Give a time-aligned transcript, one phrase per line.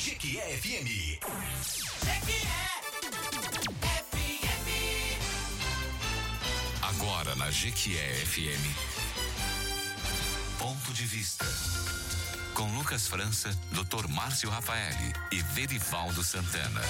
[0.00, 1.20] Jequié FM.
[6.80, 8.64] Agora na Jequié FM.
[10.58, 11.44] Ponto de vista.
[12.54, 14.08] Com Lucas França, Dr.
[14.08, 16.80] Márcio Rafaeli e Verivaldo Santana.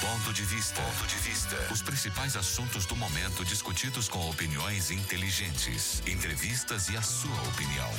[0.00, 0.80] Ponto de vista.
[0.80, 1.56] Ponto de vista.
[1.70, 7.90] Os principais assuntos do momento discutidos com opiniões inteligentes, entrevistas e a sua opinião.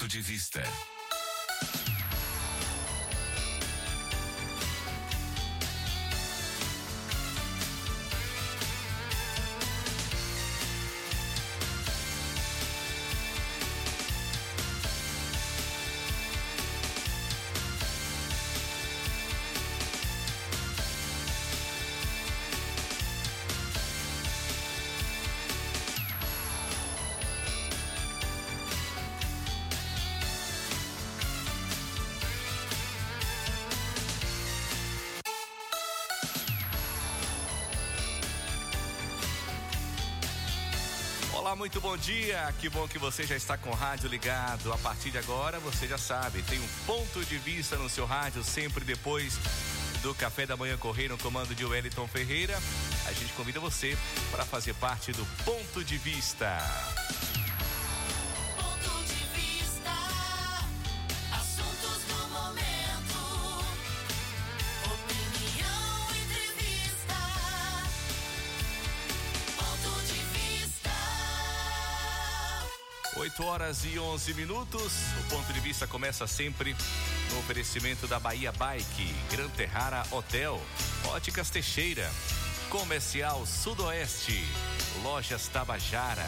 [0.00, 0.99] Ponto de vista.
[42.00, 42.52] Dia.
[42.58, 44.72] Que bom que você já está com o rádio ligado.
[44.72, 48.42] A partir de agora, você já sabe, tem um ponto de vista no seu rádio,
[48.42, 49.38] sempre depois
[50.02, 52.58] do Café da Manhã Correio no comando de Wellington Ferreira.
[53.06, 53.96] A gente convida você
[54.30, 56.58] para fazer parte do Ponto de Vista.
[73.70, 74.92] Horas e 11 minutos.
[75.20, 76.74] O ponto de vista começa sempre
[77.30, 80.60] no oferecimento da Bahia Bike, Gran Terrara Hotel,
[81.04, 82.10] Óticas Teixeira,
[82.68, 84.44] Comercial Sudoeste,
[85.04, 86.26] Lojas Tabajara,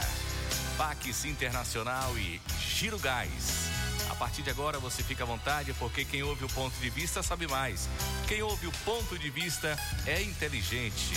[0.79, 3.69] Pax Internacional e Giro Gás.
[4.09, 7.25] A partir de agora você fica à vontade, porque quem ouve o ponto de vista
[7.25, 7.89] sabe mais.
[8.29, 11.15] Quem ouve o ponto de vista é inteligente.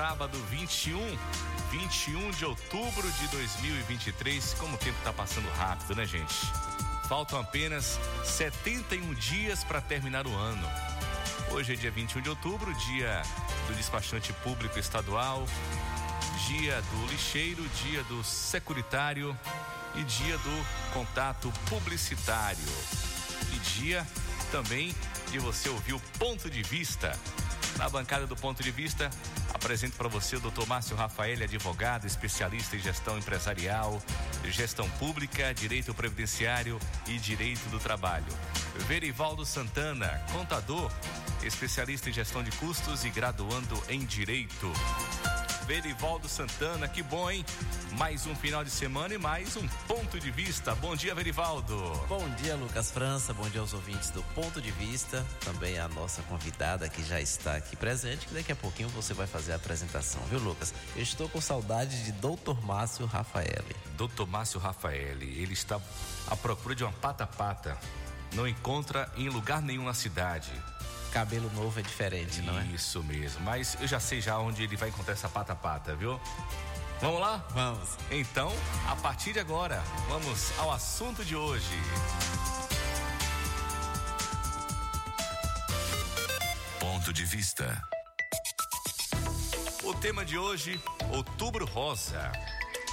[0.00, 0.98] Sábado 21,
[1.70, 4.54] 21 de outubro de 2023.
[4.54, 6.34] Como o tempo está passando rápido, né, gente?
[7.06, 10.66] Faltam apenas 71 dias para terminar o ano.
[11.50, 13.20] Hoje é dia 21 de outubro, dia
[13.68, 15.44] do despachante público estadual,
[16.48, 19.38] dia do lixeiro, dia do securitário
[19.96, 22.58] e dia do contato publicitário.
[23.52, 24.06] E dia
[24.50, 24.94] também
[25.30, 27.14] de você ouvir o ponto de vista.
[27.76, 29.10] Na bancada do ponto de vista,
[29.52, 30.66] apresento para você o Dr.
[30.66, 34.02] Márcio Rafael, advogado, especialista em gestão empresarial,
[34.44, 38.32] gestão pública, direito previdenciário e direito do trabalho.
[38.86, 40.90] Verivaldo Santana, contador,
[41.42, 44.72] especialista em gestão de custos e graduando em direito.
[45.70, 47.46] Verivaldo Santana, que bom, hein?
[47.92, 50.74] Mais um final de semana e mais um ponto de vista.
[50.74, 51.76] Bom dia, Verivaldo.
[52.08, 53.32] Bom dia, Lucas França.
[53.32, 55.24] Bom dia aos ouvintes do Ponto de Vista.
[55.44, 59.28] Também a nossa convidada que já está aqui presente, que daqui a pouquinho você vai
[59.28, 60.74] fazer a apresentação, viu, Lucas?
[60.96, 62.60] Eu estou com saudade de Dr.
[62.64, 63.76] Márcio Rafaeli.
[63.96, 65.80] Doutor Márcio Rafael, ele está
[66.26, 67.78] à procura de uma pata-pata.
[68.34, 70.50] Não encontra em lugar nenhum na cidade.
[71.12, 72.64] Cabelo novo é diferente, não é?
[72.66, 73.42] Isso mesmo.
[73.42, 76.20] Mas eu já sei já onde ele vai encontrar essa pata-pata, viu?
[77.00, 77.44] Vamos lá?
[77.50, 77.96] Vamos.
[78.10, 78.52] Então,
[78.86, 81.74] a partir de agora, vamos ao assunto de hoje.
[86.78, 87.82] Ponto de vista.
[89.82, 92.30] O tema de hoje, Outubro Rosa.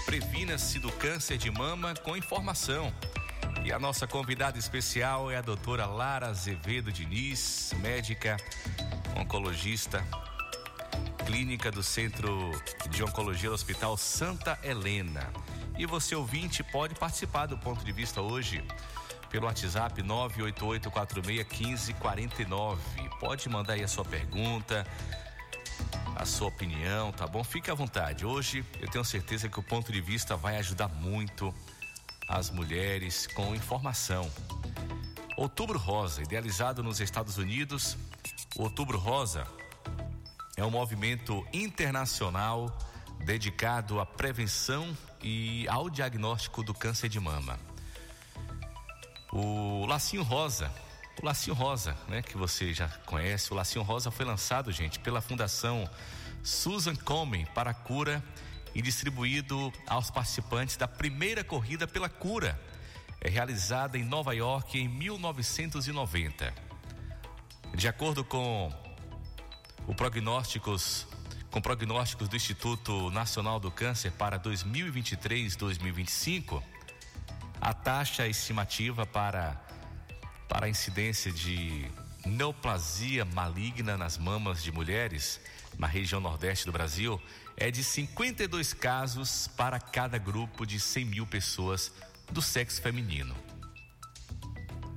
[0.05, 2.93] Previna-se do câncer de mama com informação.
[3.63, 8.37] E a nossa convidada especial é a doutora Lara Azevedo Diniz, médica,
[9.15, 10.03] oncologista,
[11.25, 12.51] clínica do Centro
[12.89, 15.29] de Oncologia do Hospital Santa Helena.
[15.77, 18.63] E você, ouvinte, pode participar do ponto de vista hoje
[19.29, 22.77] pelo WhatsApp 988461549.
[23.19, 24.87] Pode mandar aí a sua pergunta,
[26.15, 27.43] a sua opinião, tá bom?
[27.43, 28.25] Fique à vontade.
[28.25, 31.53] Hoje eu tenho certeza que o ponto de vista vai ajudar muito
[32.27, 34.29] as mulheres com informação.
[35.35, 37.97] Outubro Rosa, idealizado nos Estados Unidos,
[38.55, 39.47] o Outubro Rosa
[40.55, 42.75] é um movimento internacional
[43.23, 47.59] dedicado à prevenção e ao diagnóstico do câncer de mama.
[49.31, 50.71] O Lacinho Rosa
[51.21, 53.51] o Lacinho Rosa, né, que você já conhece.
[53.51, 55.89] O Lacinho Rosa foi lançado, gente, pela Fundação
[56.43, 58.23] Susan Komen para a cura
[58.73, 62.59] e distribuído aos participantes da primeira corrida pela cura,
[63.21, 66.53] é realizada em Nova York em 1990.
[67.75, 68.71] De acordo com
[69.87, 71.07] o prognósticos
[71.49, 76.61] com prognósticos do Instituto Nacional do Câncer para 2023-2025,
[77.59, 79.59] a taxa estimativa para
[80.47, 81.89] para a incidência de
[82.25, 85.41] neoplasia maligna nas mamas de mulheres
[85.77, 87.21] na região nordeste do Brasil
[87.57, 91.91] é de 52 casos para cada grupo de 100 mil pessoas
[92.31, 93.35] do sexo feminino.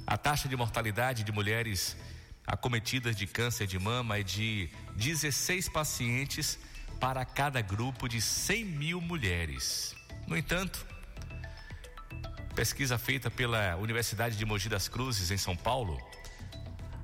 [0.07, 1.97] A taxa de mortalidade de mulheres
[2.47, 6.59] acometidas de câncer de mama é de 16 pacientes
[7.01, 9.95] para cada grupo de 100 mil mulheres.
[10.27, 10.85] No entanto,
[12.55, 15.99] pesquisa feita pela Universidade de Mogi das Cruzes, em São Paulo,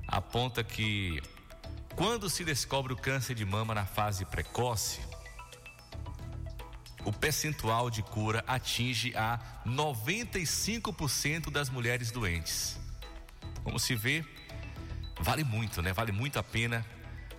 [0.07, 1.19] aponta que
[1.95, 5.06] quando se descobre o câncer de mama na fase precoce,
[7.07, 12.77] o percentual de cura atinge a 95% das mulheres doentes.
[13.63, 14.25] Como se vê,
[15.21, 15.93] vale muito, né?
[15.93, 16.85] Vale muito a pena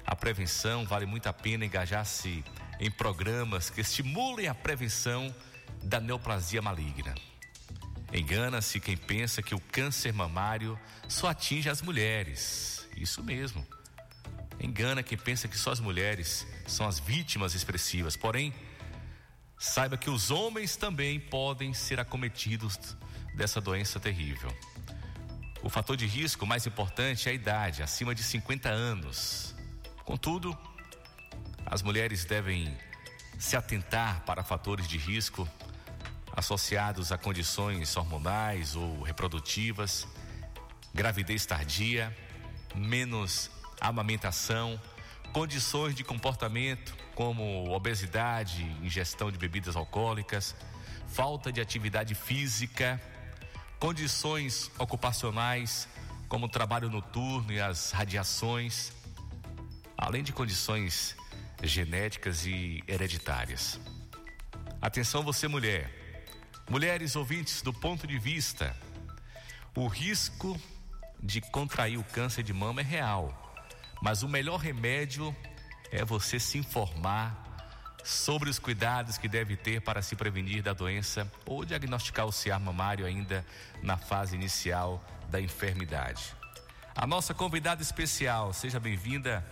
[0.06, 2.42] a prevenção, vale muito a pena engajar-se
[2.80, 5.34] em programas que estimulem a prevenção
[5.82, 7.14] da neoplasia maligna.
[8.10, 12.88] Engana-se quem pensa que o câncer mamário só atinge as mulheres.
[12.96, 13.66] Isso mesmo.
[14.58, 18.16] Engana quem pensa que só as mulheres são as vítimas expressivas.
[18.16, 18.54] Porém,
[19.58, 22.78] saiba que os homens também podem ser acometidos
[23.34, 24.54] dessa doença terrível.
[25.62, 29.54] O fator de risco mais importante é a idade, acima de 50 anos.
[30.04, 30.56] Contudo,
[31.66, 32.76] as mulheres devem
[33.38, 35.48] se atentar para fatores de risco
[36.34, 40.06] associados a condições hormonais ou reprodutivas,
[40.94, 42.16] gravidez tardia,
[42.74, 43.50] menos
[43.80, 44.80] amamentação,
[45.32, 50.54] condições de comportamento como obesidade, ingestão de bebidas alcoólicas,
[51.06, 53.00] falta de atividade física,
[53.78, 55.88] condições ocupacionais
[56.28, 58.92] como trabalho noturno e as radiações,
[59.96, 61.16] além de condições
[61.62, 63.80] genéticas e hereditárias.
[64.80, 65.98] Atenção você mulher,
[66.70, 68.76] Mulheres ouvintes, do ponto de vista,
[69.74, 70.60] o risco
[71.18, 73.47] de contrair o câncer de mama é real,
[74.02, 75.34] mas o melhor remédio
[75.90, 77.44] é você se informar
[78.04, 82.58] sobre os cuidados que deve ter para se prevenir da doença ou diagnosticar o ciar
[82.58, 83.44] mamário ainda
[83.82, 86.34] na fase inicial da enfermidade.
[86.94, 89.46] A nossa convidada especial, seja bem-vinda,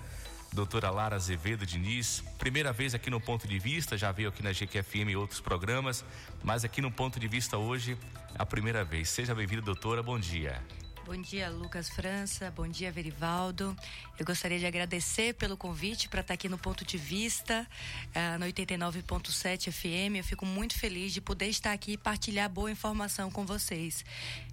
[0.52, 2.24] doutora Lara Azevedo Diniz.
[2.38, 6.04] Primeira vez aqui no Ponto de Vista, já veio aqui na GQFM e outros programas,
[6.42, 7.96] mas aqui no Ponto de Vista hoje,
[8.38, 9.10] a primeira vez.
[9.10, 10.60] Seja bem-vinda, doutora, bom dia.
[11.06, 12.50] Bom dia, Lucas França.
[12.50, 13.76] Bom dia, Verivaldo.
[14.18, 17.64] Eu gostaria de agradecer pelo convite para estar aqui no Ponto de Vista,
[18.40, 20.16] no 89.7 FM.
[20.16, 24.04] Eu fico muito feliz de poder estar aqui e partilhar boa informação com vocês.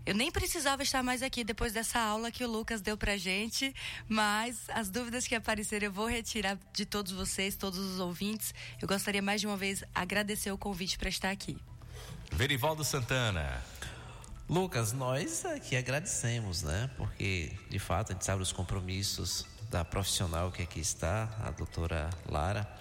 [0.06, 3.74] Eu nem precisava estar mais aqui depois dessa aula que o Lucas deu para gente,
[4.08, 8.54] mas as dúvidas que apareceram eu vou retirar de todos vocês, todos os ouvintes.
[8.80, 11.58] Eu gostaria mais de uma vez agradecer o convite para estar aqui.
[12.32, 13.73] Verivaldo Santana.
[14.54, 16.88] Lucas, nós aqui agradecemos, né?
[16.96, 22.08] Porque, de fato, a gente sabe os compromissos da profissional que aqui está, a doutora
[22.30, 22.72] Lara.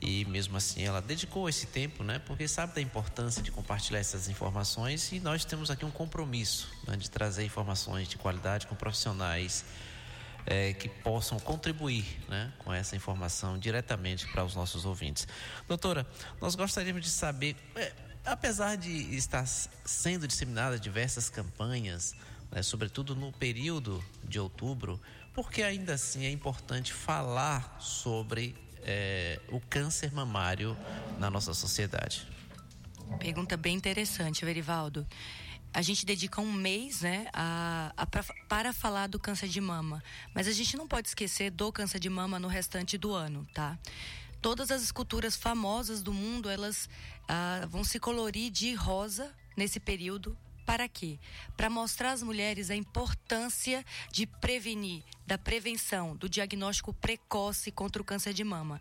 [0.00, 2.20] E mesmo assim ela dedicou esse tempo, né?
[2.20, 6.96] Porque sabe da importância de compartilhar essas informações e nós temos aqui um compromisso né?
[6.96, 9.64] de trazer informações de qualidade com profissionais
[10.46, 12.52] é, que possam contribuir né?
[12.60, 15.26] com essa informação diretamente para os nossos ouvintes.
[15.66, 16.06] Doutora,
[16.40, 17.56] nós gostaríamos de saber.
[17.74, 22.14] É, apesar de estar sendo disseminadas diversas campanhas,
[22.50, 25.00] né, sobretudo no período de outubro,
[25.34, 30.76] porque ainda assim é importante falar sobre é, o câncer mamário
[31.18, 32.26] na nossa sociedade?
[33.18, 35.06] Pergunta bem interessante, Verivaldo.
[35.72, 40.02] A gente dedica um mês né, a, a pra, para falar do câncer de mama,
[40.34, 43.78] mas a gente não pode esquecer do câncer de mama no restante do ano, tá?
[44.40, 46.88] Todas as esculturas famosas do mundo elas
[47.28, 51.18] ah, vão se colorir de rosa nesse período para quê?
[51.56, 58.04] Para mostrar às mulheres a importância de prevenir, da prevenção, do diagnóstico precoce contra o
[58.04, 58.80] câncer de mama.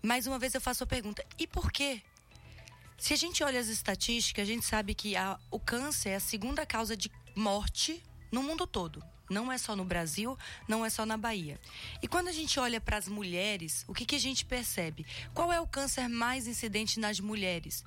[0.00, 2.02] Mais uma vez eu faço a pergunta: e por quê?
[2.96, 6.20] Se a gente olha as estatísticas, a gente sabe que a, o câncer é a
[6.20, 9.02] segunda causa de morte no mundo todo.
[9.28, 11.60] Não é só no Brasil, não é só na Bahia.
[12.02, 15.06] E quando a gente olha para as mulheres, o que, que a gente percebe?
[15.34, 17.84] Qual é o câncer mais incidente nas mulheres?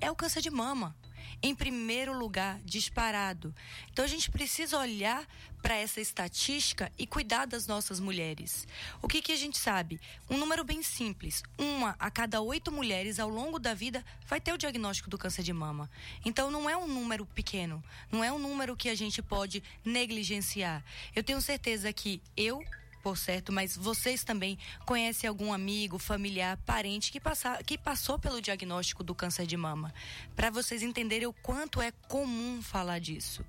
[0.00, 0.94] é o câncer de mama.
[1.42, 3.54] Em primeiro lugar, disparado.
[3.92, 5.26] Então a gente precisa olhar
[5.62, 8.66] para essa estatística e cuidar das nossas mulheres.
[9.02, 10.00] O que, que a gente sabe?
[10.30, 14.52] Um número bem simples: uma a cada oito mulheres ao longo da vida vai ter
[14.52, 15.90] o diagnóstico do câncer de mama.
[16.24, 20.84] Então não é um número pequeno, não é um número que a gente pode negligenciar.
[21.14, 22.62] Eu tenho certeza que eu
[23.06, 28.42] por certo, mas vocês também conhecem algum amigo, familiar, parente que, passa, que passou pelo
[28.42, 29.94] diagnóstico do câncer de mama?
[30.34, 33.44] Para vocês entenderem o quanto é comum falar disso.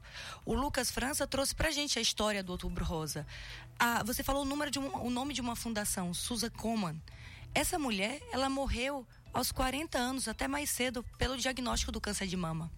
[0.45, 3.25] O Lucas França trouxe para gente a história do Outubro Rosa.
[3.79, 7.01] Ah, você falou o, número de um, o nome de uma fundação, Susan Komen.
[7.51, 12.37] Essa mulher, ela morreu aos 40 anos, até mais cedo, pelo diagnóstico do câncer de
[12.37, 12.71] mama.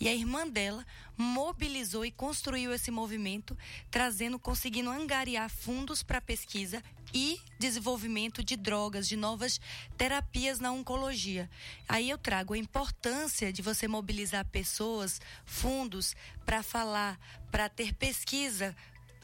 [0.00, 0.86] E a irmã dela
[1.16, 3.56] mobilizou e construiu esse movimento,
[3.90, 9.60] trazendo, conseguindo angariar fundos para pesquisa e desenvolvimento de drogas, de novas
[9.96, 11.50] terapias na oncologia.
[11.88, 16.14] Aí eu trago a importância de você mobilizar pessoas, fundos,
[16.46, 17.18] para falar,
[17.50, 18.74] para ter pesquisa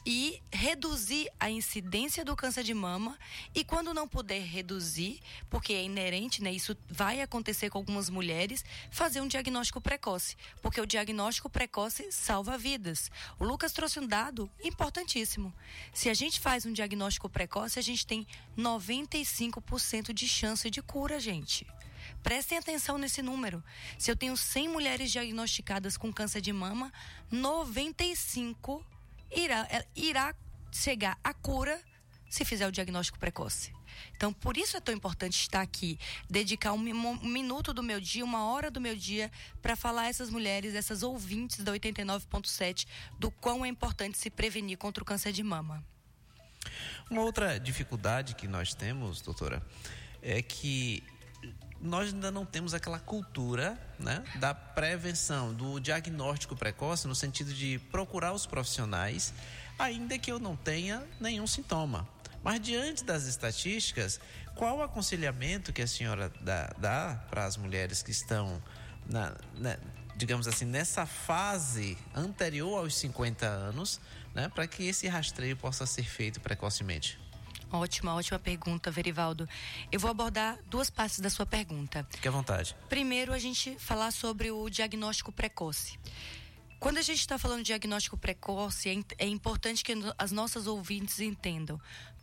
[0.09, 3.19] e reduzir a incidência do câncer de mama
[3.53, 8.63] e quando não puder reduzir, porque é inerente, né, isso vai acontecer com algumas mulheres,
[8.89, 13.11] fazer um diagnóstico precoce, porque o diagnóstico precoce salva vidas.
[13.37, 15.53] O Lucas trouxe um dado importantíssimo.
[15.93, 18.25] Se a gente faz um diagnóstico precoce, a gente tem
[18.57, 21.67] 95% de chance de cura, gente.
[22.23, 23.61] Prestem atenção nesse número.
[23.99, 26.93] Se eu tenho 100 mulheres diagnosticadas com câncer de mama,
[27.29, 28.81] 95
[29.31, 30.35] irá, é, irá
[30.71, 31.79] chegar à cura
[32.29, 33.75] se fizer o diagnóstico precoce.
[34.15, 35.97] Então, por isso é tão importante estar aqui,
[36.29, 39.31] dedicar um, um minuto do meu dia, uma hora do meu dia,
[39.61, 42.85] para falar a essas mulheres, essas ouvintes da 89.7,
[43.17, 45.83] do quão é importante se prevenir contra o câncer de mama.
[47.09, 49.65] Uma outra dificuldade que nós temos, doutora,
[50.21, 51.03] é que
[51.81, 57.79] nós ainda não temos aquela cultura né, da prevenção, do diagnóstico precoce, no sentido de
[57.91, 59.33] procurar os profissionais,
[59.77, 62.07] ainda que eu não tenha nenhum sintoma.
[62.43, 64.19] Mas diante das estatísticas,
[64.55, 68.61] qual o aconselhamento que a senhora dá, dá para as mulheres que estão,
[69.05, 69.77] na, na,
[70.15, 73.99] digamos assim, nessa fase anterior aos 50 anos,
[74.33, 77.19] né, para que esse rastreio possa ser feito precocemente?
[77.71, 79.47] Ótima, ótima pergunta, Verivaldo.
[79.91, 82.07] Eu vou abordar duas partes da sua pergunta.
[82.11, 82.75] Fique à vontade.
[82.87, 85.99] Primeiro, a gente falar sobre o diagnóstico precoce.
[86.79, 91.19] Quando a gente está falando de diagnóstico precoce, é, é importante que as nossas ouvintes
[91.19, 91.79] entendam.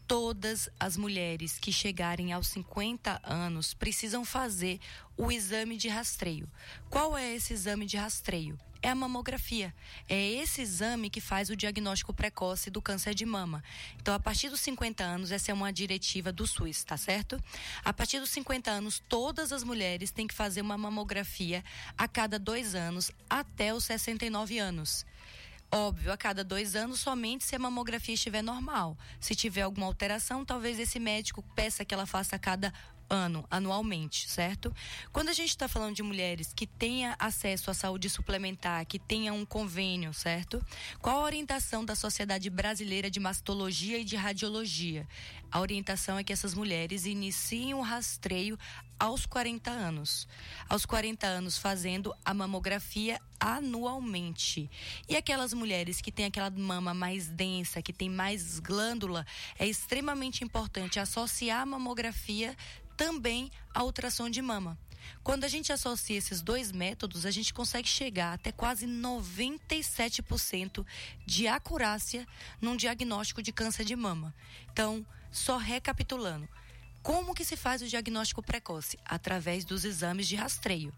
[0.07, 4.79] Todas as mulheres que chegarem aos 50 anos precisam fazer
[5.17, 6.49] o exame de rastreio.
[6.89, 8.59] Qual é esse exame de rastreio?
[8.85, 9.75] É a mamografia.
[10.07, 13.65] É esse exame que faz o diagnóstico precoce do câncer de mama.
[13.97, 17.43] Então, a partir dos 50 anos, essa é uma diretiva do SUS, tá certo?
[17.83, 21.65] A partir dos 50 anos, todas as mulheres têm que fazer uma mamografia
[21.97, 25.07] a cada dois anos até os 69 anos.
[25.73, 28.99] Óbvio, a cada dois anos, somente se a mamografia estiver normal.
[29.19, 32.71] Se tiver alguma alteração, talvez esse médico peça que ela faça a cada
[33.09, 34.75] ano, anualmente, certo?
[35.13, 39.33] Quando a gente está falando de mulheres que tenha acesso à saúde suplementar, que tenha
[39.33, 40.65] um convênio, certo?
[41.01, 45.07] Qual a orientação da Sociedade Brasileira de Mastologia e de Radiologia?
[45.51, 48.59] A orientação é que essas mulheres iniciem o rastreio
[48.99, 50.27] aos 40 anos.
[50.69, 54.69] Aos 40 anos fazendo a mamografia anualmente.
[55.09, 59.25] E aquelas mulheres que têm aquela mama mais densa, que tem mais glândula,
[59.59, 62.57] é extremamente importante associar a mamografia
[62.97, 64.79] também a ultrassom de mama.
[65.23, 70.85] Quando a gente associa esses dois métodos, a gente consegue chegar até quase 97%
[71.27, 72.27] de acurácia
[72.61, 74.35] num diagnóstico de câncer de mama.
[74.73, 76.49] Então, só recapitulando,
[77.03, 78.99] como que se faz o diagnóstico precoce?
[79.05, 80.93] Através dos exames de rastreio.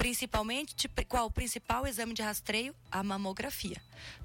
[0.00, 2.74] Principalmente, qual o principal exame de rastreio?
[2.90, 3.76] A mamografia.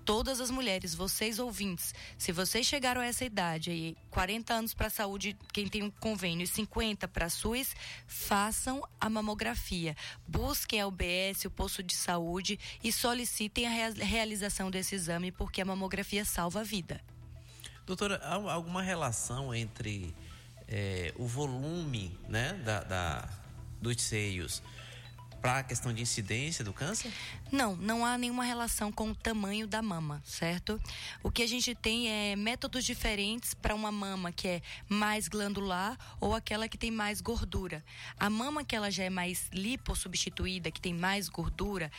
[0.06, 4.88] Todas as mulheres, vocês ouvintes, se vocês chegaram a essa idade aí, 40 anos para
[4.88, 7.76] a saúde, quem tem um convênio, e 50 para a SUS,
[8.08, 9.98] façam a mamografia.
[10.26, 15.66] Busquem a UBS, o posto de saúde e solicitem a realização desse exame, porque a
[15.66, 17.02] mamografia salva a vida.
[17.86, 20.16] Doutora, há alguma relação entre
[20.70, 23.30] é, o volume né, da, da
[23.82, 24.64] dos seios
[25.46, 27.14] para a questão de incidência do câncer?
[27.52, 30.82] Não, não há nenhuma relação com o tamanho da mama, certo?
[31.22, 35.96] O que a gente tem é métodos diferentes para uma mama que é mais glandular
[36.20, 37.84] ou aquela que tem mais gordura.
[38.20, 41.92] A mama que ela já é mais lipossubstituída, que tem mais gordura,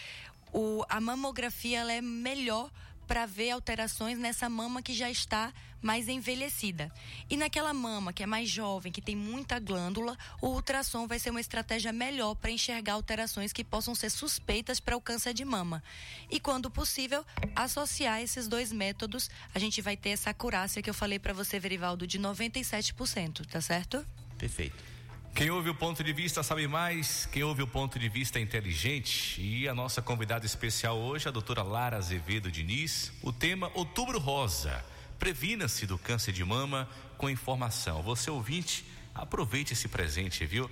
[0.53, 2.69] o, a mamografia ela é melhor
[3.07, 6.91] para ver alterações nessa mama que já está mais envelhecida.
[7.31, 11.31] E naquela mama que é mais jovem, que tem muita glândula, o ultrassom vai ser
[11.31, 15.83] uma estratégia melhor para enxergar alterações que possam ser suspeitas para o câncer de mama.
[16.31, 20.95] E quando possível, associar esses dois métodos, a gente vai ter essa acurácia que eu
[20.95, 24.05] falei para você, Verivaldo, de 97%, tá certo?
[24.37, 24.96] Perfeito.
[25.37, 28.43] Quem ouve o ponto de vista sabe mais, quem ouve o ponto de vista é
[28.43, 29.39] inteligente.
[29.39, 33.13] E a nossa convidada especial hoje, a doutora Lara Azevedo Diniz.
[33.21, 34.83] O tema Outubro Rosa.
[35.19, 36.89] Previna-se do câncer de mama
[37.19, 38.03] com informação.
[38.03, 40.71] Você ouvinte, aproveite esse presente, viu?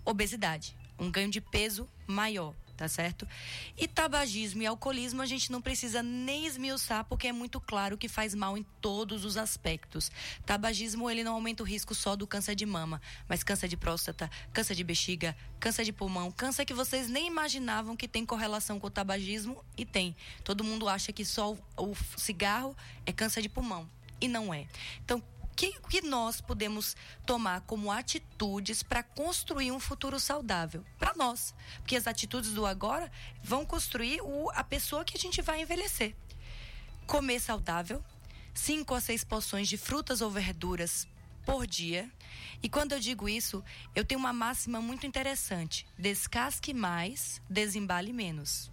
[0.05, 3.27] obesidade, um ganho de peso maior, tá certo?
[3.77, 8.08] E tabagismo e alcoolismo a gente não precisa nem esmiuçar porque é muito claro que
[8.08, 10.12] faz mal em todos os aspectos.
[10.46, 14.29] Tabagismo ele não aumenta o risco só do câncer de mama, mas câncer de próstata,
[14.53, 18.88] câncer de bexiga, câncer de pulmão, câncer que vocês nem imaginavam que tem correlação com
[18.88, 20.15] o tabagismo e tem.
[20.44, 23.89] Todo mundo acha que só o, cigarro é câncer de pulmão
[24.20, 24.67] e não é.
[25.03, 25.22] Então
[25.55, 31.55] que, que nós podemos tomar como atitudes para construir um futuro saudável para nós?
[31.77, 36.15] Porque as atitudes do agora vão construir o, a pessoa que a gente vai envelhecer.
[37.07, 38.03] Comer saudável,
[38.53, 41.07] cinco a seis porções de frutas ou verduras
[41.46, 42.11] por dia.
[42.61, 43.63] E quando eu digo isso,
[43.96, 48.72] eu tenho uma máxima muito interessante: descasque mais, desembale menos.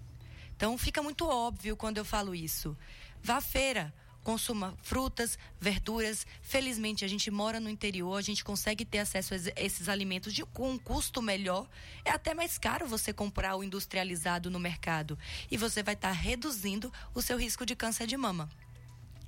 [0.57, 2.77] Então fica muito óbvio quando eu falo isso.
[3.23, 6.27] Vá à feira, consuma frutas, verduras.
[6.43, 10.33] Felizmente a gente mora no interior, a gente consegue ter acesso a es- esses alimentos
[10.33, 11.69] de, com um custo melhor.
[12.05, 15.19] É até mais caro você comprar o industrializado no mercado
[15.51, 18.49] e você vai estar reduzindo o seu risco de câncer de mama.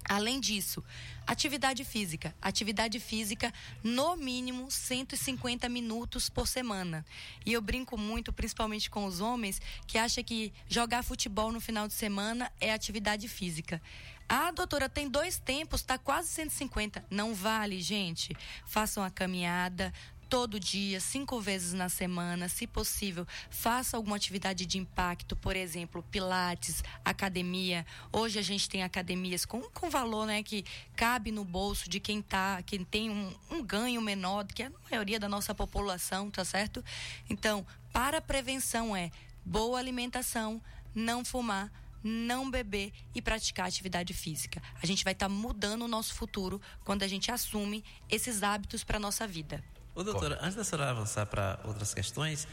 [0.06, 0.84] Além disso,
[1.26, 2.34] atividade física.
[2.42, 3.50] Atividade física,
[3.82, 7.06] no mínimo, 150 minutos por semana.
[7.46, 11.88] E eu brinco muito, principalmente com os homens, que acham que jogar futebol no final
[11.88, 13.80] de semana é atividade física.
[14.28, 17.04] Ah, doutora, tem dois tempos, tá quase 150.
[17.10, 18.34] Não vale, gente.
[18.66, 19.92] Façam a caminhada,
[20.34, 26.02] todo dia, cinco vezes na semana, se possível, faça alguma atividade de impacto, por exemplo,
[26.10, 27.86] pilates, academia.
[28.12, 30.64] Hoje a gente tem academias com, com valor, né, que
[30.96, 35.20] cabe no bolso de quem tá, quem tem um, um ganho menor que a maioria
[35.20, 36.84] da nossa população, tá certo?
[37.30, 39.12] Então, para a prevenção é
[39.44, 40.60] boa alimentação,
[40.94, 41.70] não fumar,
[42.04, 44.62] não beber e praticar atividade física.
[44.82, 48.98] A gente vai estar mudando o nosso futuro quando a gente assume esses hábitos para
[48.98, 49.64] nossa vida.
[49.94, 52.46] Ô, doutora, antes da senhora avançar para outras questões,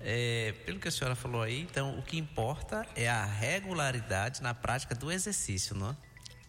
[0.00, 4.54] é, pelo que a senhora falou aí, então o que importa é a regularidade na
[4.54, 5.96] prática do exercício, não é?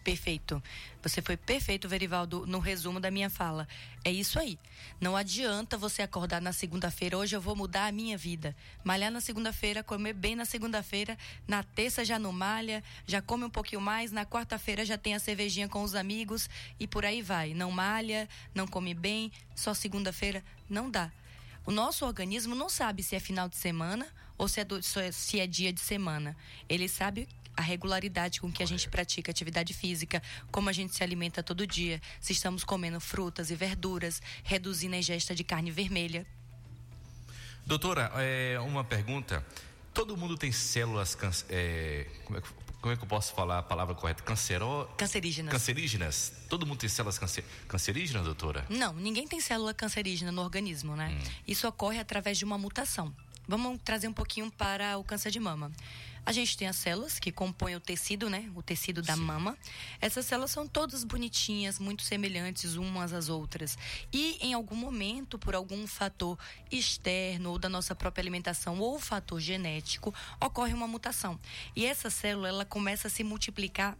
[0.06, 0.62] Perfeito.
[1.02, 3.66] Você foi perfeito, Verivaldo, no resumo da minha fala.
[4.04, 4.56] É isso aí.
[5.00, 8.54] Não adianta você acordar na segunda-feira, hoje eu vou mudar a minha vida.
[8.84, 13.50] Malhar na segunda-feira, comer bem na segunda-feira, na terça já não malha, já come um
[13.50, 17.52] pouquinho mais, na quarta-feira já tem a cervejinha com os amigos e por aí vai.
[17.52, 20.40] Não malha, não come bem, só segunda-feira,
[20.70, 21.10] não dá.
[21.66, 24.06] O nosso organismo não sabe se é final de semana
[24.38, 24.80] ou se é, do-
[25.12, 26.36] se é dia de semana.
[26.68, 31.02] Ele sabe a regularidade com que a gente pratica atividade física, como a gente se
[31.02, 36.26] alimenta todo dia, se estamos comendo frutas e verduras, reduzindo a ingesta de carne vermelha.
[37.64, 39.44] Doutora, é, uma pergunta.
[39.92, 41.16] Todo mundo tem células
[41.48, 44.22] é, como é que- como é que eu posso falar a palavra correta?
[44.22, 44.88] Cancero...
[44.96, 45.50] Cancerígenas.
[45.50, 46.32] Cancerígenas?
[46.48, 47.42] Todo mundo tem células câncer...
[47.66, 48.64] cancerígenas, doutora?
[48.68, 51.08] Não, ninguém tem célula cancerígena no organismo, né?
[51.10, 51.30] Hum.
[51.48, 53.12] Isso ocorre através de uma mutação.
[53.48, 55.72] Vamos trazer um pouquinho para o câncer de mama.
[56.26, 58.50] A gente tem as células que compõem o tecido, né?
[58.56, 59.56] O tecido da mama.
[60.00, 63.78] Essas células são todas bonitinhas, muito semelhantes umas às outras.
[64.12, 66.36] E em algum momento, por algum fator
[66.68, 71.38] externo ou da nossa própria alimentação ou fator genético, ocorre uma mutação.
[71.76, 73.96] E essa célula, ela começa a se multiplicar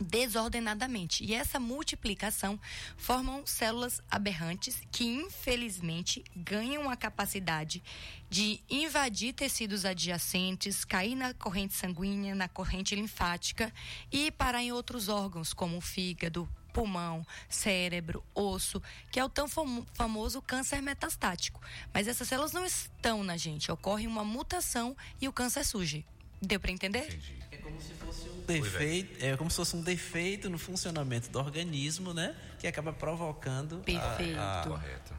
[0.00, 1.24] desordenadamente.
[1.24, 2.58] E essa multiplicação
[2.96, 7.82] formam células aberrantes que, infelizmente, ganham a capacidade
[8.28, 13.72] de invadir tecidos adjacentes, cair na corrente sanguínea, na corrente linfática
[14.10, 19.46] e parar em outros órgãos, como o fígado, pulmão, cérebro, osso, que é o tão
[19.48, 21.60] famo- famoso câncer metastático.
[21.92, 26.04] Mas essas células não estão na gente, ocorre uma mutação e o câncer surge.
[26.42, 27.06] Deu para entender?
[27.06, 27.44] Entendi.
[27.64, 31.38] É como se fosse um defeito, é como se fosse um defeito no funcionamento do
[31.38, 32.34] organismo, né?
[32.58, 34.38] Que acaba provocando a- Perfeito.
[34.38, 35.14] a, Correto.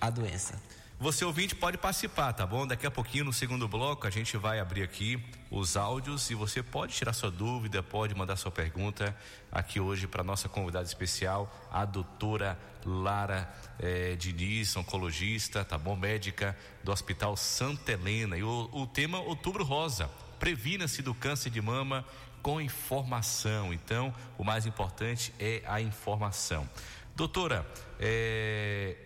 [0.00, 0.60] a doença.
[1.00, 2.66] Você ouvinte pode participar, tá bom?
[2.66, 5.18] Daqui a pouquinho, no segundo bloco, a gente vai abrir aqui
[5.50, 9.16] os áudios e você pode tirar sua dúvida, pode mandar sua pergunta
[9.50, 15.96] aqui hoje para nossa convidada especial, a doutora Lara eh, Diniz, oncologista, tá bom?
[15.96, 18.36] Médica do Hospital Santa Helena.
[18.36, 20.10] E o, o tema Outubro Rosa.
[20.40, 22.04] Previna-se do câncer de mama
[22.42, 23.72] com informação.
[23.72, 26.68] Então, o mais importante é a informação.
[27.14, 27.64] Doutora,
[27.98, 28.96] eh,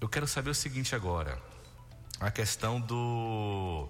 [0.00, 1.40] eu quero saber o seguinte agora.
[2.18, 3.86] A questão do,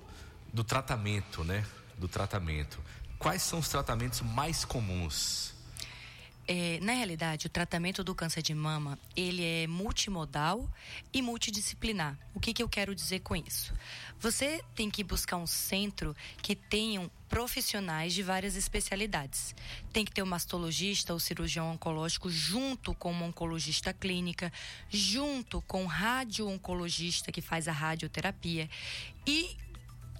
[0.53, 1.65] do tratamento, né?
[1.97, 2.81] Do tratamento.
[3.17, 5.55] Quais são os tratamentos mais comuns?
[6.53, 10.69] É, na realidade, o tratamento do câncer de mama, ele é multimodal
[11.13, 12.19] e multidisciplinar.
[12.35, 13.73] O que, que eu quero dizer com isso?
[14.19, 19.55] Você tem que buscar um centro que tenham profissionais de várias especialidades.
[19.93, 24.53] Tem que ter o mastologista ou cirurgião oncológico junto com uma oncologista clínica,
[24.89, 28.69] junto com o radio-oncologista que faz a radioterapia
[29.25, 29.57] e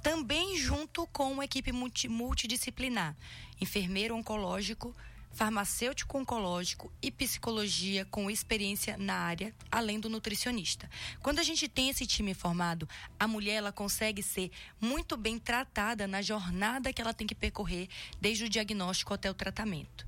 [0.01, 3.17] também junto com uma equipe multi- multidisciplinar,
[3.61, 4.95] enfermeiro oncológico,
[5.33, 10.91] farmacêutico oncológico e psicologia com experiência na área, além do nutricionista.
[11.23, 12.89] Quando a gente tem esse time formado,
[13.19, 17.89] a mulher ela consegue ser muito bem tratada na jornada que ela tem que percorrer,
[18.21, 20.05] desde o diagnóstico até o tratamento.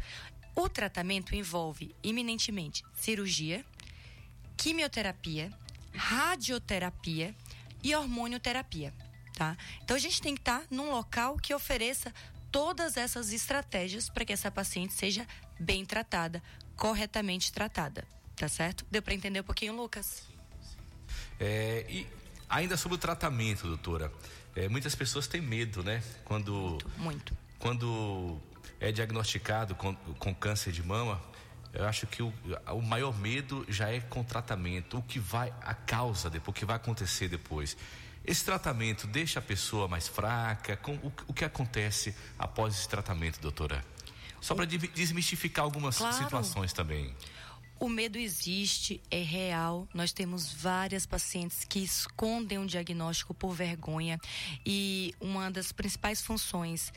[0.54, 3.64] O tratamento envolve eminentemente cirurgia,
[4.56, 5.50] quimioterapia,
[5.94, 7.35] radioterapia
[7.82, 8.92] e hormonioterapia,
[9.35, 9.56] tá?
[9.82, 12.12] Então a gente tem que estar num local que ofereça
[12.53, 15.27] todas essas estratégias para que essa paciente seja
[15.59, 16.43] bem tratada,
[16.77, 18.05] corretamente tratada,
[18.37, 18.85] tá certo?
[18.91, 20.29] Deu para entender um pouquinho, Lucas?
[21.41, 22.07] É, e
[22.49, 24.12] ainda sobre o tratamento, doutora.
[24.55, 26.03] É, muitas pessoas têm medo, né?
[26.25, 27.35] Quando, Muito.
[27.59, 28.38] quando
[28.79, 31.21] é diagnosticado com, com câncer de mama,
[31.73, 32.33] eu acho que o,
[32.73, 36.59] o maior medo já é com o tratamento, o que vai, a causa depois, o
[36.59, 37.77] que vai acontecer depois.
[38.24, 40.76] Esse tratamento deixa a pessoa mais fraca?
[40.76, 43.85] Com, o, o que acontece após esse tratamento, doutora?
[44.40, 46.16] Só para desmistificar algumas Claro.
[46.16, 47.14] situações também.
[47.78, 49.88] O medo existe, é real.
[49.92, 54.20] Nós temos várias pacientes que escondem um diagnóstico por vergonha.
[54.64, 56.92] E uma das principais funções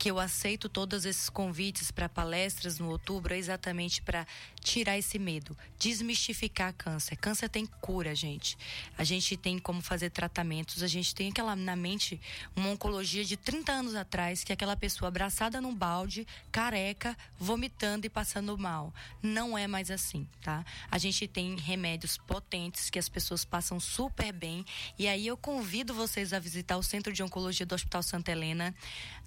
[0.00, 4.26] que eu aceito todos esses convites para palestras no outubro é exatamente para
[4.58, 7.16] tirar esse medo, desmistificar câncer.
[7.16, 8.56] Câncer tem cura, gente.
[8.96, 12.18] A gente tem como fazer tratamentos, a gente tem aquela na mente
[12.56, 18.06] uma oncologia de 30 anos atrás, que é aquela pessoa abraçada num balde, careca, vomitando
[18.06, 18.94] e passando mal.
[19.22, 20.64] Não é mais assim, tá?
[20.90, 24.64] A gente tem remédios potentes que as pessoas passam super bem.
[24.98, 28.74] E aí eu convido vocês a visitar o Centro de Oncologia do Hospital Santa Helena.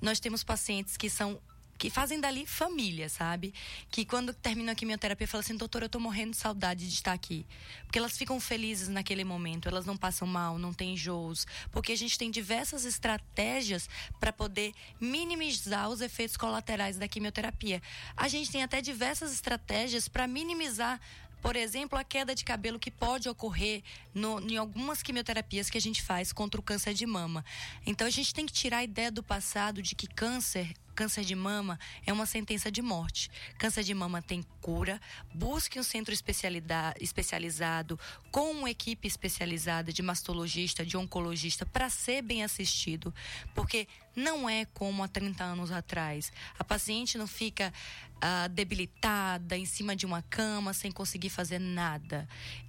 [0.01, 0.62] Nós temos pacientes
[0.97, 1.39] que são
[1.84, 3.54] que fazem dali família, sabe?
[3.91, 7.12] Que quando terminam a quimioterapia falam assim, doutora, eu tô morrendo de saudade de estar
[7.12, 7.45] aqui.
[7.84, 11.45] Porque elas ficam felizes naquele momento, elas não passam mal, não tem enjoos.
[11.71, 17.82] Porque a gente tem diversas estratégias para poder minimizar os efeitos colaterais da quimioterapia.
[18.15, 21.02] A gente tem até diversas estratégias para minimizar
[21.43, 25.82] por exemplo, a queda de cabelo que pode ocorrer no, em algumas quimioterapias que a
[25.82, 27.43] gente faz contra o câncer de mama.
[27.86, 31.36] Então a gente tem que tirar a ideia do passado de que câncer, câncer de
[31.36, 33.29] mama é uma sentença de morte.
[33.58, 35.01] Câncer de mama tem cura.
[35.34, 37.99] Busque um centro especializado
[38.32, 43.13] com uma equipe especializada de mastologista, de oncologista para ser bem assistido,
[43.53, 46.32] porque não é como há 30 anos atrás.
[46.58, 47.73] A paciente não fica
[48.21, 52.27] ah, debilitada em cima de uma cama sem conseguir fazer nada.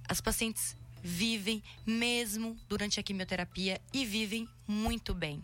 [0.09, 5.41] As pacientes vivem mesmo durante a quimioterapia e vivem muito bem.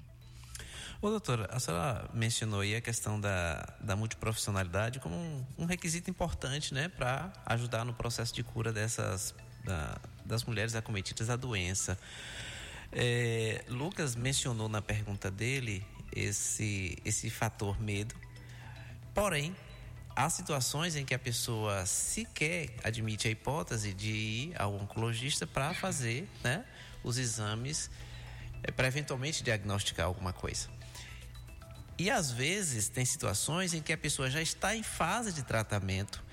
[1.03, 6.11] Ô, doutora, a senhora mencionou aí a questão da, da multiprofissionalidade como um, um requisito
[6.11, 9.33] importante, né, para ajudar no processo de cura dessas,
[9.63, 11.97] da, das mulheres acometidas da doença.
[12.91, 15.83] É, Lucas mencionou na pergunta dele
[16.15, 18.13] esse, esse fator medo,
[19.11, 19.55] porém,
[20.15, 25.73] há situações em que a pessoa sequer admite a hipótese de ir ao oncologista para
[25.73, 26.63] fazer né,
[27.03, 27.89] os exames
[28.61, 30.69] é, para eventualmente diagnosticar alguma coisa.
[32.01, 36.23] E às vezes tem situações em que a pessoa já está em fase de tratamento,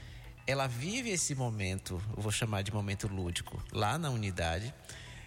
[0.46, 4.74] ela vive esse momento, eu vou chamar de momento lúdico, lá na unidade,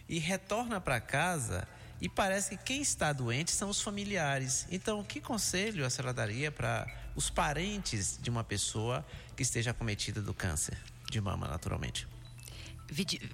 [0.09, 1.67] e retorna para casa
[2.01, 4.65] e parece que quem está doente são os familiares.
[4.71, 10.23] Então, que conselho a senhora daria para os parentes de uma pessoa que esteja acometida
[10.23, 10.75] do câncer
[11.07, 12.07] de mama, naturalmente?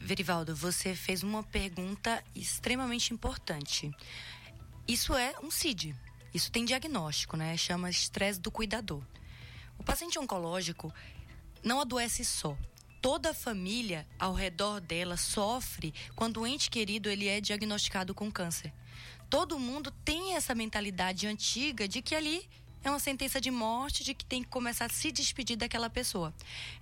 [0.02, 3.96] Verivaldo, você fez uma pergunta extremamente importante.
[4.86, 5.96] Isso é um CID.
[6.34, 7.56] Isso tem diagnóstico, né?
[7.58, 9.02] Chama estresse do cuidador.
[9.78, 10.94] O paciente oncológico
[11.64, 12.58] não adoece só.
[13.02, 18.32] Toda a família ao redor dela sofre quando o ente querido ele é diagnosticado com
[18.32, 18.74] câncer.
[19.30, 22.48] Todo mundo tem essa mentalidade antiga de que ali
[22.84, 26.34] é uma sentença de morte, de que tem que começar a se despedir daquela pessoa.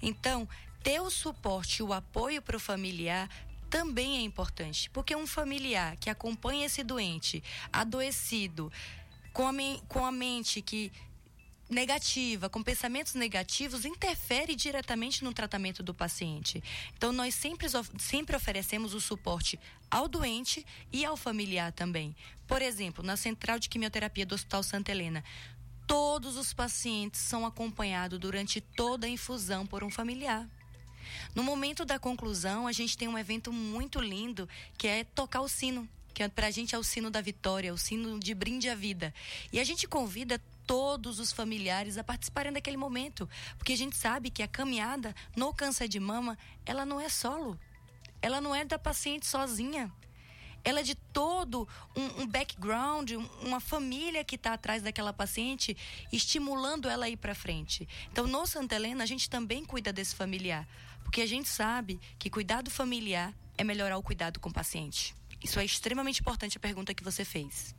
[0.01, 0.47] Então,
[0.83, 3.29] ter o suporte o apoio para o familiar
[3.69, 8.71] também é importante, porque um familiar que acompanha esse doente adoecido,
[9.35, 9.53] com a,
[9.89, 10.93] com a mente que
[11.69, 16.63] negativa, com pensamentos negativos, interfere diretamente no tratamento do paciente.
[16.95, 17.67] Então, nós sempre,
[17.99, 19.59] sempre oferecemos o suporte
[19.91, 22.15] ao doente e ao familiar também.
[22.47, 25.21] Por exemplo, na central de quimioterapia do Hospital Santa Helena,
[25.85, 30.47] todos os pacientes são acompanhados durante toda a infusão por um familiar.
[31.35, 35.49] No momento da conclusão, a gente tem um evento muito lindo que é tocar o
[35.49, 38.73] sino, que é, pra gente é o sino da vitória, o sino de brinde à
[38.73, 39.13] vida.
[39.51, 44.31] E a gente convida todos os familiares a participarem daquele momento, porque a gente sabe
[44.31, 47.59] que a caminhada no câncer de mama, ela não é solo.
[48.21, 49.91] Ela não é da paciente sozinha.
[50.63, 55.77] Ela é de todo um, um background, um- uma família que está atrás daquela paciente,
[56.11, 57.87] estimulando ela a ir para frente.
[58.11, 60.65] Então, no Santa Helena, a gente também cuida desse familiar,
[61.03, 65.13] porque a gente sabe que cuidado familiar é melhorar o cuidado com o paciente.
[65.45, 67.75] Isso é extremamente importante a pergunta que você fez.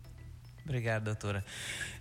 [0.65, 1.45] Obrigado, doutora.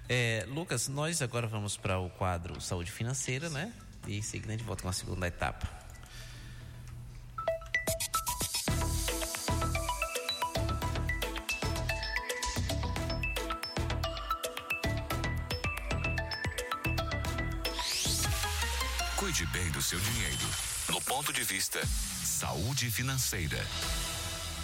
[0.08, 3.73] É, Lucas, nós agora vamos para o quadro Saúde Financeira, né?
[4.06, 5.67] E em seguida a gente volta com a segunda etapa.
[19.17, 20.47] Cuide bem do seu dinheiro.
[20.89, 21.84] No ponto de vista
[22.23, 23.65] Saúde Financeira.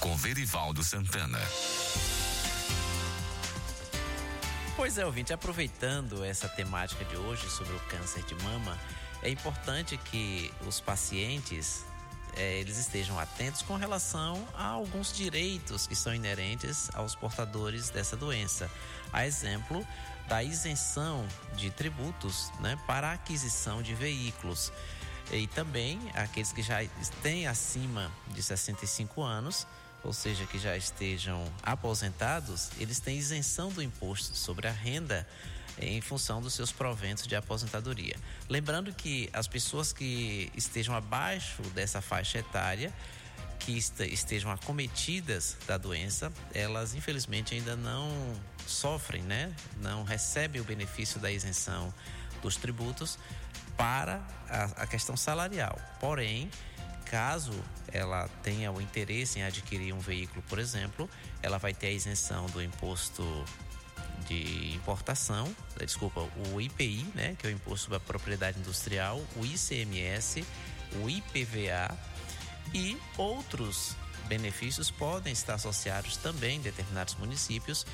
[0.02, 1.40] Com Verivaldo Santana.
[4.76, 8.76] Pois é, ouvinte, aproveitando essa temática de hoje sobre o câncer de mama,
[9.22, 11.86] é importante que os pacientes
[12.36, 18.18] eh, eles estejam atentos com relação a alguns direitos que são inerentes aos portadores dessa
[18.18, 18.72] doença.
[19.14, 19.86] A exemplo
[20.28, 24.74] da isenção de tributos né, para a aquisição de veículos.
[25.32, 26.80] E também aqueles que já
[27.22, 29.68] têm acima de 65 anos,
[30.04, 35.28] ou seja, que já estejam aposentados, eles têm isenção do imposto sobre a renda
[35.80, 38.16] em função dos seus proventos de aposentadoria.
[38.50, 42.94] Lembrando que as pessoas que estejam abaixo dessa faixa etária,
[43.60, 48.12] que este- estejam acometidas da doença, elas infelizmente ainda não
[48.66, 49.54] sofrem, né?
[49.78, 51.94] Não recebem o benefício da isenção
[52.42, 53.18] dos tributos
[53.78, 54.22] para
[54.76, 55.80] a questão salarial.
[56.00, 56.50] Porém,
[57.12, 57.52] caso
[57.92, 61.10] ela tenha o interesse em adquirir um veículo, por exemplo,
[61.44, 63.22] ela vai ter a isenção do imposto
[64.28, 66.22] de importação, eh, desculpa,
[66.54, 70.46] o IPI, né, que é o imposto sobre a propriedade industrial, o ICMS,
[71.04, 71.98] o IPVA
[72.74, 73.98] e outros
[74.28, 77.86] benefícios podem estar associados também em determinados municípios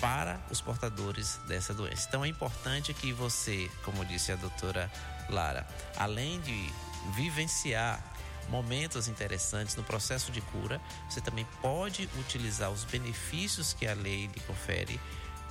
[0.00, 2.06] para os portadores dessa doença.
[2.08, 4.90] Então é importante que você, como disse a doutora
[5.30, 5.64] Lara,
[5.96, 6.72] além de
[7.14, 8.02] vivenciar
[8.48, 14.26] momentos interessantes no processo de cura, você também pode utilizar os benefícios que a lei
[14.26, 15.00] lhe confere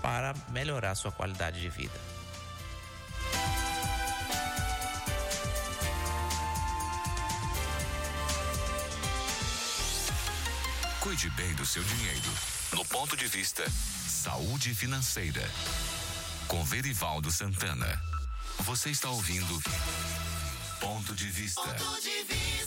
[0.01, 1.99] para melhorar a sua qualidade de vida.
[10.99, 12.31] Cuide bem do seu dinheiro.
[12.71, 15.41] No ponto de vista Saúde Financeira.
[16.47, 18.01] Com Verivaldo Santana.
[18.59, 19.61] Você está ouvindo
[20.79, 21.61] Ponto de Vista.
[21.61, 22.62] Ponto de vista.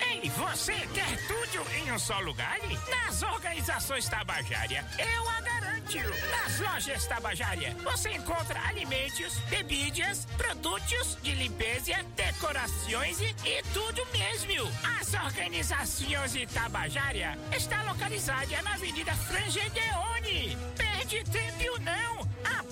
[0.00, 2.58] Em Você quer tudo em um só lugar?
[2.90, 5.68] Nas organizações Tabajara, eu a garanto.
[6.30, 14.70] Nas lojas Tabajara, você encontra alimentos, bebidas, produtos de limpeza, decorações e, e tudo mesmo.
[15.00, 20.58] As organizações Tabajara está localizada na Avenida Frangedeone.
[20.76, 22.27] Perde tempo não.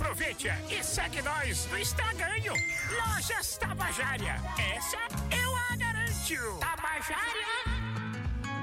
[0.07, 2.55] Aproveite e segue nós no Instagram.
[2.93, 4.41] Lojas Tabajara.
[4.57, 4.99] Essa
[5.35, 6.61] eu a garanto.
[6.61, 7.76] Tabajara.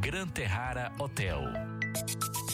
[0.00, 2.49] Gran Terrara Hotel.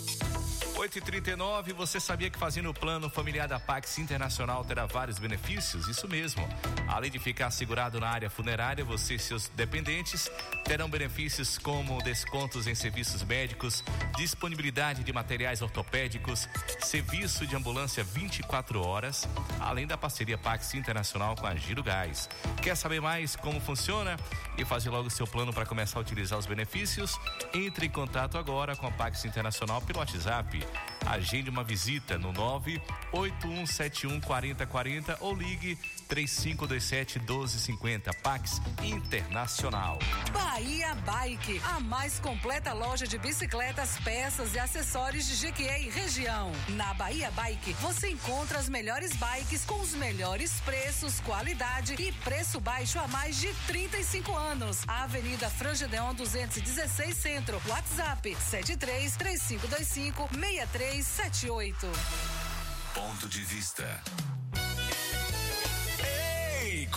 [0.77, 5.89] 8h39, você sabia que fazendo o plano familiar da Pax Internacional terá vários benefícios?
[5.89, 6.47] Isso mesmo.
[6.87, 10.31] Além de ficar segurado na área funerária, você e seus dependentes
[10.65, 13.83] terão benefícios como descontos em serviços médicos,
[14.19, 16.47] disponibilidade de materiais ortopédicos,
[16.81, 19.27] serviço de ambulância 24 horas,
[19.59, 22.29] além da parceria Pax Internacional com a Giro Gás.
[22.63, 24.19] Quer saber mais como funciona
[24.59, 27.19] e fazer logo seu plano para começar a utilizar os benefícios?
[27.55, 30.67] Entre em contato agora com a Pax Internacional pelo WhatsApp.
[31.07, 38.11] Agende uma visita no 98171 4040 ou ligue 3527 1250.
[38.23, 39.99] Pax Internacional.
[40.33, 46.53] Bahia Bike, a mais completa loja de bicicletas, peças e acessórios de Jequié e região.
[46.69, 52.61] Na Bahia Bike, você encontra as melhores bikes com os melhores preços, qualidade e preço
[52.61, 54.79] baixo há mais de 35 anos.
[54.87, 57.61] Avenida Frangedeon 216 Centro.
[57.67, 61.89] WhatsApp 73 3525 6378.
[62.95, 64.03] Ponto de vista.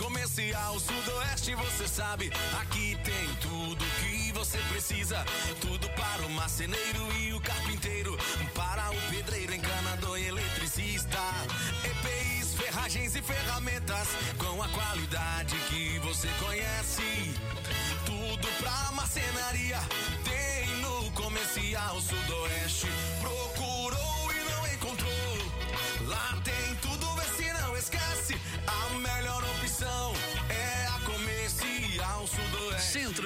[0.00, 5.22] Comercial Sudoeste, você sabe, aqui tem tudo que você precisa.
[5.60, 8.16] Tudo para o marceneiro e o carpinteiro,
[8.54, 11.18] para o pedreiro, encanador e eletricista.
[11.84, 14.08] EPIs, ferragens e ferramentas
[14.38, 17.34] com a qualidade que você conhece.
[18.06, 19.78] Tudo pra marcenaria
[20.24, 22.86] tem no comercial Sudoeste.
[23.20, 26.08] Procurou e não encontrou.
[26.08, 26.59] Lá tem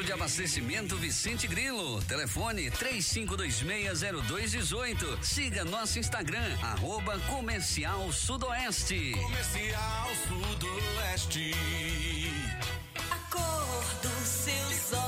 [0.05, 2.03] De Abastecimento Vicente Grilo.
[2.03, 5.19] Telefone 35260218.
[5.23, 9.13] Siga nosso Instagram, arroba Comercial Sudoeste.
[9.13, 11.55] Comercial Sudoeste.
[13.11, 15.04] A cor dos seus olhos,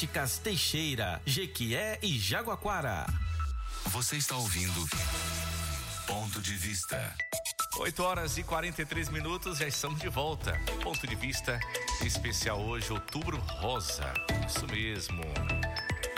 [0.00, 3.04] Óticas Teixeira, Jequié e Jaguaquara.
[3.88, 4.88] Você está ouvindo
[6.06, 7.14] Ponto de Vista.
[7.76, 10.58] 8 horas e 43 minutos, já estamos de volta.
[10.82, 11.60] Ponto de vista
[12.00, 14.10] especial hoje, outubro rosa.
[14.48, 15.20] Isso mesmo.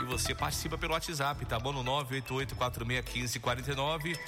[0.03, 1.73] E você participa pelo WhatsApp, tá bom?
[1.73, 4.19] No 988461549.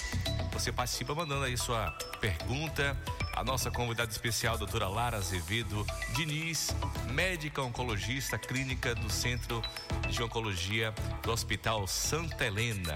[0.52, 2.96] Você participa mandando aí sua pergunta.
[3.34, 5.84] A nossa convidada especial, doutora Lara Azevedo
[6.14, 6.68] Diniz,
[7.10, 9.60] médica oncologista clínica do Centro
[10.08, 12.94] de Oncologia do Hospital Santa Helena.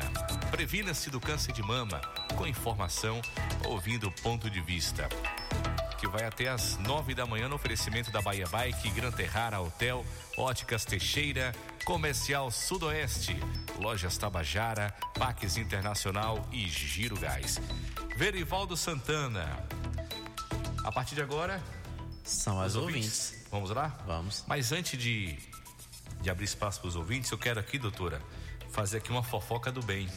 [0.52, 2.00] Previna-se do câncer de mama
[2.36, 3.20] com informação,
[3.64, 5.08] ouvindo o ponto de vista
[5.98, 10.06] que vai até às nove da manhã no oferecimento da Bahia Bike, Gran Terrara Hotel,
[10.37, 11.52] Óticas Teixeira,
[11.84, 13.37] Comercial Sudoeste,
[13.80, 17.61] Lojas Tabajara, Paques Internacional e Giro Gás.
[18.16, 19.66] Verivaldo Santana.
[20.84, 21.61] A partir de agora,
[22.22, 23.46] São as os ouvintes.
[23.50, 23.98] Vamos lá?
[24.06, 24.44] Vamos.
[24.46, 25.37] Mas antes de,
[26.20, 28.22] de abrir espaço para os ouvintes, eu quero aqui, doutora,
[28.70, 30.08] fazer aqui uma fofoca do bem.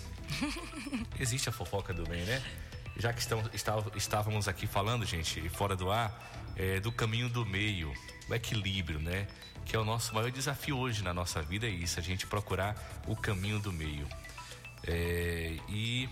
[1.20, 2.42] Existe a fofoca do bem, né?
[3.02, 6.14] Já que estamos, está- estávamos aqui falando, gente, fora do ar,
[6.56, 7.92] é, do caminho do meio,
[8.30, 9.28] o equilíbrio, né?
[9.66, 12.76] Que é o nosso maior desafio hoje na nossa vida, é isso, a gente procurar
[13.08, 14.08] o caminho do meio.
[14.86, 16.08] É, e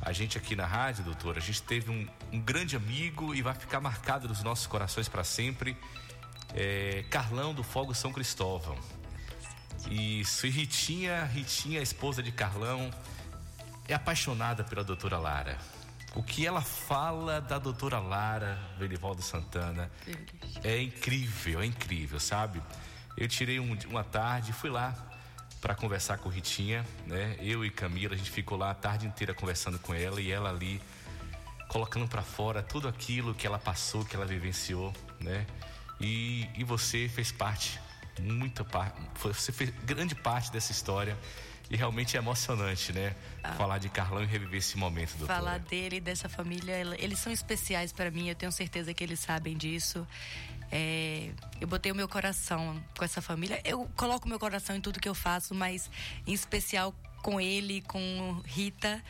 [0.00, 3.54] a gente aqui na rádio, doutora, a gente teve um, um grande amigo e vai
[3.54, 5.76] ficar marcado nos nossos corações para sempre.
[6.52, 8.76] É, Carlão do Fogo São Cristóvão.
[9.88, 12.90] Isso, e Ritinha, Ritinha, esposa de Carlão.
[13.88, 15.58] é apaixonada pela doutora Lara.
[16.14, 19.90] O que ela fala da doutora Lara Venivaldo Santana
[20.62, 22.62] é incrível, é incrível, sabe?
[23.16, 24.94] Eu tirei um- uma tarde, fui lá
[25.60, 27.36] para conversar com Ritinha, né?
[27.40, 30.50] Eu e Camila, a gente ficou lá a tarde inteira conversando com ela e ela
[30.50, 30.82] ali
[31.68, 35.46] colocando para fora tudo aquilo que ela passou, que ela vivenciou, né?
[35.98, 37.80] E, e você fez parte,
[38.20, 41.16] muita parte, você fez grande parte dessa história
[41.72, 43.16] e realmente é emocionante, né?
[43.56, 45.40] Falar de Carlão e reviver esse momento, doutora.
[45.40, 49.18] Falar dele e dessa família, eles são especiais para mim, eu tenho certeza que eles
[49.18, 50.06] sabem disso.
[50.70, 53.58] É, eu botei o meu coração com essa família.
[53.64, 55.90] Eu coloco o meu coração em tudo que eu faço, mas
[56.26, 59.02] em especial com ele, com Rita.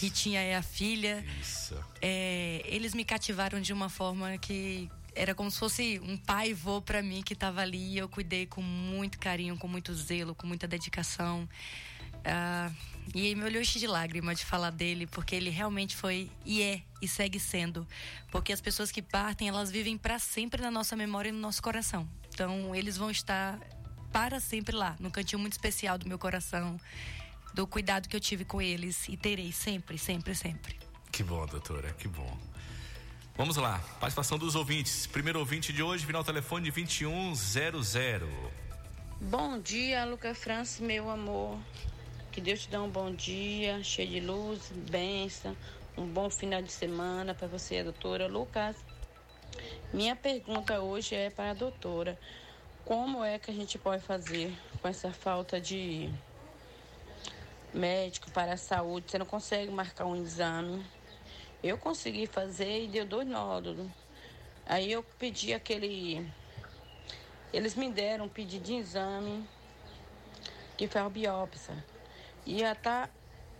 [0.00, 1.24] Ritinha é a filha.
[1.40, 1.76] Isso.
[2.02, 6.54] É, eles me cativaram de uma forma que era como se fosse um pai e
[6.54, 10.34] vô para mim que estava ali e eu cuidei com muito carinho, com muito zelo,
[10.34, 11.48] com muita dedicação.
[12.24, 12.70] Ah,
[13.14, 16.82] e me olhou enche de lágrima de falar dele, porque ele realmente foi e é
[17.02, 17.86] e segue sendo,
[18.30, 21.62] porque as pessoas que partem elas vivem para sempre na nossa memória e no nosso
[21.62, 22.08] coração.
[22.32, 23.58] Então eles vão estar
[24.10, 26.80] para sempre lá, num cantinho muito especial do meu coração,
[27.52, 30.78] do cuidado que eu tive com eles e terei sempre, sempre, sempre.
[31.12, 32.38] Que bom, doutora, que bom.
[33.36, 35.08] Vamos lá, participação dos ouvintes.
[35.08, 38.20] Primeiro ouvinte de hoje, final telefone 2100.
[39.22, 41.58] Bom dia, Luca Francis, meu amor.
[42.30, 45.56] Que Deus te dê um bom dia, cheio de luz, bênção,
[45.98, 48.76] um bom final de semana para você, doutora Lucas.
[49.92, 52.16] Minha pergunta hoje é para a doutora:
[52.84, 56.08] como é que a gente pode fazer com essa falta de
[57.72, 59.10] médico para a saúde?
[59.10, 60.86] Você não consegue marcar um exame?
[61.64, 63.90] Eu consegui fazer e deu dois nódulos.
[64.66, 66.30] Aí eu pedi aquele
[67.54, 69.48] eles me deram um pedido de exame,
[70.76, 71.72] que foi a biópsia.
[72.44, 73.08] E já tá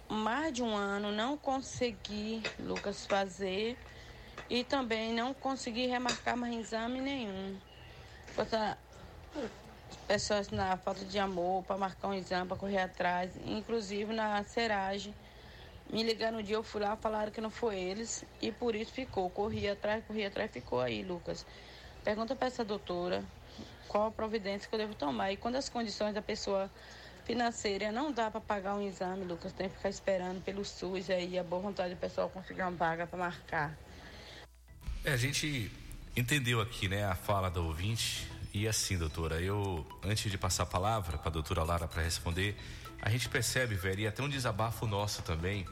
[0.09, 3.79] mais de um ano, não consegui, Lucas, fazer.
[4.51, 7.57] E também não consegui remarcar mais exame nenhum.
[8.37, 8.77] Essa,
[10.09, 13.31] pessoas na falta de amor para marcar um exame, para correr atrás.
[13.47, 15.15] Inclusive na seragem.
[15.93, 18.25] Me ligaram um dia, eu fui lá, falaram que não foi eles.
[18.41, 19.29] E por isso ficou.
[19.31, 21.47] Corri atrás, corri atrás, ficou aí, Lucas.
[22.03, 23.25] Pergunta para essa doutora
[23.89, 25.33] qual a providência que eu devo tomar.
[25.33, 26.71] E quando as condições da pessoa
[27.25, 31.39] financeira não dá para pagar um exame, Lucas, tem que ficar esperando pelo SUS aí,
[31.39, 33.79] a boa vontade do pessoal conseguir uma vaga para marcar.
[35.05, 35.71] É, a gente
[36.17, 38.29] entendeu aqui, né, a fala da ouvinte.
[38.55, 42.57] E assim, doutora, eu, antes de passar a palavra para a doutora Lara para responder,
[43.03, 45.67] a gente percebe, velho, e até um desabafo nosso também.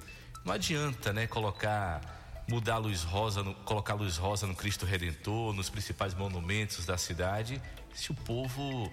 [0.44, 2.00] Não adianta, né, colocar
[2.48, 6.84] mudar a luz rosa, no, colocar a luz rosa no Cristo Redentor, nos principais monumentos
[6.84, 7.62] da cidade,
[7.94, 8.92] se o povo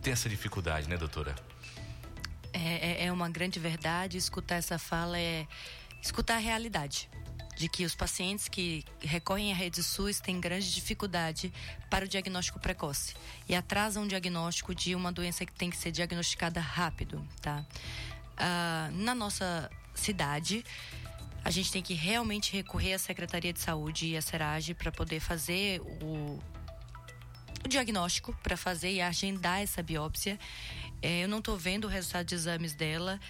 [0.00, 1.34] tem essa dificuldade, né, doutora?
[2.54, 4.16] É, é- é uma grande verdade.
[4.16, 5.46] Escutar essa fala é
[6.02, 7.10] escutar a realidade.
[7.60, 11.52] De que os pacientes que recorrem à rede SUS têm grande dificuldade
[11.90, 13.14] para o diagnóstico precoce
[13.46, 17.62] e atrasam o diagnóstico de uma doença que tem que ser diagnosticada rápido, tá?
[18.38, 20.64] Ah, na nossa cidade,
[21.44, 25.20] a gente tem que realmente recorrer à Secretaria de Saúde e à Serage para poder
[25.20, 26.42] fazer o,
[27.62, 30.38] o diagnóstico para fazer e agendar essa biópsia.
[31.02, 33.20] É, eu não estou vendo o resultado de exames dela,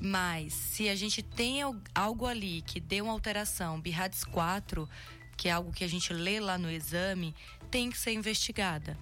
[0.00, 4.88] mas se a gente tem al- algo ali que deu uma alteração, BIRADS 4,
[5.36, 7.34] que é algo que a gente lê lá no exame,
[7.70, 8.98] tem que ser investigada.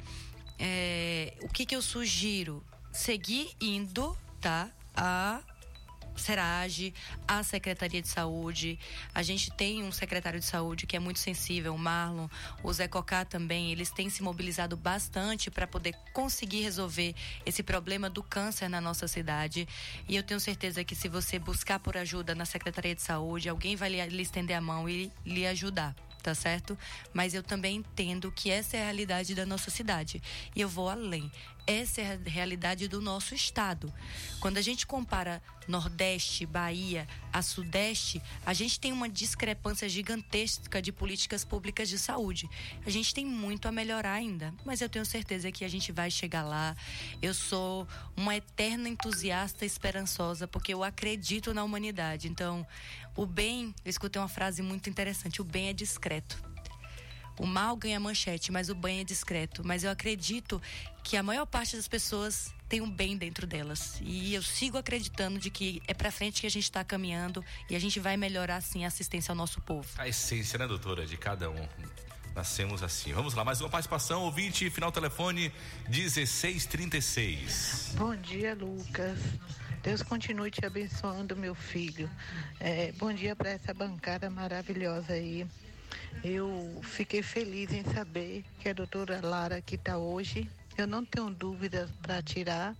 [0.58, 2.64] É, o que, que eu sugiro?
[2.92, 4.70] Seguir indo, tá?
[4.96, 5.40] A
[6.18, 6.92] Serage,
[7.26, 8.78] a Secretaria de Saúde.
[9.14, 12.28] A gente tem um secretário de saúde que é muito sensível, o Marlon,
[12.62, 13.72] o Zé Cocá também.
[13.72, 17.14] Eles têm se mobilizado bastante para poder conseguir resolver
[17.44, 19.68] esse problema do câncer na nossa cidade.
[20.08, 23.76] E eu tenho certeza que se você buscar por ajuda na Secretaria de Saúde, alguém
[23.76, 25.94] vai lhe, lhe estender a mão e lhe ajudar.
[26.22, 26.76] Tá certo?
[27.12, 30.20] Mas eu também entendo que essa é a realidade da nossa cidade.
[30.54, 31.30] E eu vou além.
[31.68, 33.92] Essa é a realidade do nosso estado.
[34.40, 40.90] Quando a gente compara Nordeste, Bahia a Sudeste, a gente tem uma discrepância gigantesca de
[40.90, 42.48] políticas públicas de saúde.
[42.86, 46.10] A gente tem muito a melhorar ainda, mas eu tenho certeza que a gente vai
[46.10, 46.74] chegar lá.
[47.20, 52.28] Eu sou uma eterna entusiasta esperançosa, porque eu acredito na humanidade.
[52.28, 52.66] Então,
[53.14, 56.42] o bem, eu escutei uma frase muito interessante: o bem é discreto.
[57.38, 59.62] O mal ganha manchete, mas o bem é discreto.
[59.64, 60.60] Mas eu acredito
[61.04, 63.98] que a maior parte das pessoas tem um bem dentro delas.
[64.02, 67.76] E eu sigo acreditando de que é pra frente que a gente está caminhando e
[67.76, 69.88] a gente vai melhorar sim a assistência ao nosso povo.
[69.96, 71.68] A essência, né, doutora, de cada um.
[72.34, 73.12] Nascemos assim.
[73.12, 75.52] Vamos lá, mais uma participação, ouvinte, final telefone
[75.88, 77.94] 1636.
[77.96, 79.18] Bom dia, Lucas.
[79.82, 82.10] Deus continue te abençoando, meu filho.
[82.60, 85.46] É, bom dia para essa bancada maravilhosa aí.
[86.22, 90.50] Eu fiquei feliz em saber que a doutora Lara aqui está hoje.
[90.76, 92.76] Eu não tenho dúvidas para tirar,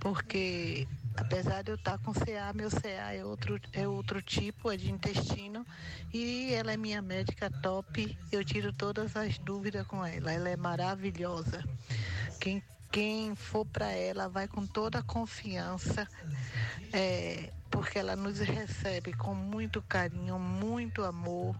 [0.00, 0.86] porque
[1.16, 4.90] apesar de eu estar com CA, meu CA é outro, é outro tipo, é de
[4.90, 5.66] intestino,
[6.12, 8.16] e ela é minha médica top.
[8.30, 10.32] Eu tiro todas as dúvidas com ela.
[10.32, 11.62] Ela é maravilhosa.
[12.40, 16.08] Quem, quem for para ela vai com toda a confiança,
[16.92, 21.56] é, porque ela nos recebe com muito carinho, muito amor,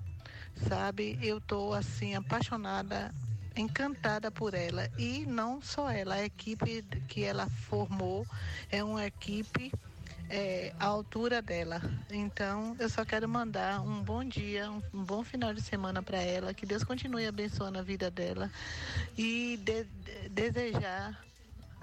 [0.69, 1.19] sabe?
[1.23, 3.15] Eu tô assim apaixonada
[3.55, 8.27] encantada por ela e não só ela, a equipe que ela formou
[8.71, 9.71] é uma equipe
[10.31, 11.81] é, à altura dela.
[12.11, 16.19] Então, eu só quero mandar um bom dia, um, um bom final de semana para
[16.19, 18.51] ela, que Deus continue abençoando a vida dela
[19.17, 21.23] e de, de, desejar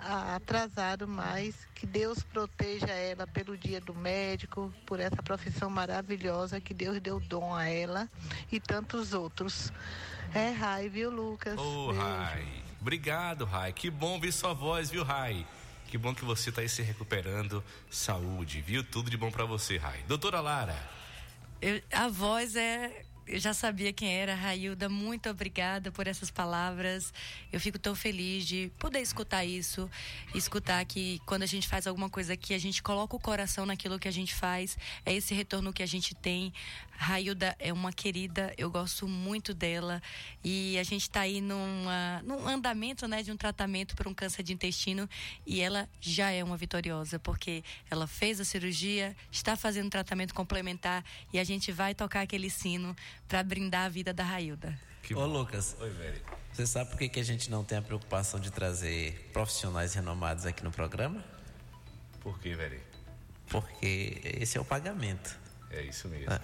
[0.01, 6.73] atrasado mais, que Deus proteja ela pelo dia do médico, por essa profissão maravilhosa que
[6.73, 8.09] Deus deu dom a ela
[8.51, 9.71] e tantos outros.
[10.33, 11.57] É Rai, viu, Lucas?
[11.57, 12.63] Ô, oh, Rai.
[12.79, 13.73] Obrigado, Rai.
[13.73, 15.45] Que bom ver sua voz, viu, Rai?
[15.87, 17.63] Que bom que você está aí se recuperando.
[17.89, 18.83] Saúde, viu?
[18.83, 20.03] Tudo de bom para você, Rai.
[20.07, 20.77] Doutora Lara.
[21.61, 24.89] Eu, a voz é eu já sabia quem era, Railda.
[24.89, 27.13] Muito obrigada por essas palavras.
[27.53, 29.89] Eu fico tão feliz de poder escutar isso,
[30.33, 33.99] escutar que quando a gente faz alguma coisa aqui, a gente coloca o coração naquilo
[33.99, 34.77] que a gente faz.
[35.05, 36.51] É esse retorno que a gente tem.
[36.99, 40.01] Railda é uma querida, eu gosto muito dela
[40.43, 44.43] e a gente está aí numa, num andamento, né, de um tratamento para um câncer
[44.43, 45.09] de intestino
[45.47, 51.01] e ela já é uma vitoriosa porque ela fez a cirurgia, está fazendo tratamento complementar
[51.31, 52.93] e a gente vai tocar aquele sino
[53.29, 54.77] para brindar a vida da Railda.
[55.03, 56.21] Que Ô Lucas, Oi, velho.
[56.51, 60.45] Você sabe por que, que a gente não tem a preocupação de trazer profissionais renomados
[60.45, 61.23] aqui no programa?
[62.19, 62.81] Por quê, velho?
[63.47, 65.39] Porque esse é o pagamento.
[65.69, 66.33] É isso mesmo.
[66.33, 66.41] É.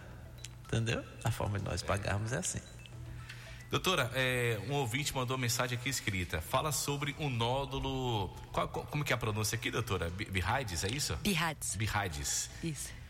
[0.65, 1.03] Entendeu?
[1.23, 1.85] A forma de nós é.
[1.85, 2.61] pagarmos é assim.
[3.69, 6.39] Doutora, é, um ouvinte mandou mensagem aqui escrita.
[6.39, 8.29] Fala sobre um nódulo.
[8.51, 10.09] Qual, qual, como que é a pronúncia aqui, doutora?
[10.09, 11.15] Birrades, é isso?
[11.17, 11.75] Birrades.
[11.75, 12.49] Birrades.
[12.63, 13.04] Isso.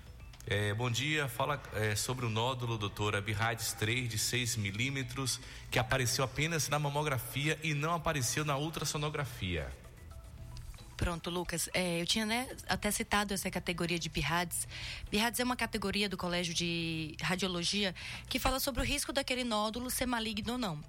[0.47, 5.39] É, bom dia, fala é, sobre o nódulo, doutora, Birrades 3 de 6 milímetros,
[5.71, 9.67] que apareceu apenas na mamografia e não apareceu na ultrassonografia.
[10.95, 11.67] Pronto, Lucas.
[11.73, 14.67] É, eu tinha né, até citado essa categoria de BIRADS.
[15.09, 17.95] BIRADS é uma categoria do Colégio de Radiologia
[18.29, 20.79] que fala sobre o risco daquele nódulo ser maligno ou não.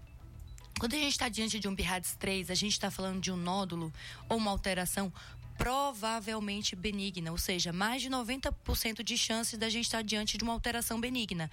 [0.78, 3.36] Quando a gente está diante de um BIRADS 3, a gente está falando de um
[3.36, 3.90] nódulo
[4.28, 5.10] ou uma alteração
[5.56, 10.52] provavelmente benigna, ou seja, mais de 90% de chances da gente estar diante de uma
[10.52, 11.50] alteração benigna.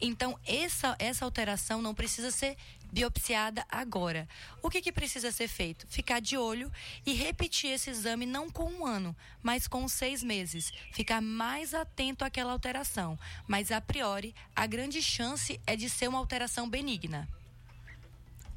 [0.00, 2.56] Então, essa, essa alteração não precisa ser
[2.92, 4.28] biopsiada agora.
[4.62, 5.86] O que, que precisa ser feito?
[5.88, 6.72] Ficar de olho
[7.04, 10.72] e repetir esse exame não com um ano, mas com seis meses.
[10.92, 13.18] Ficar mais atento àquela alteração.
[13.46, 17.28] Mas, a priori, a grande chance é de ser uma alteração benigna.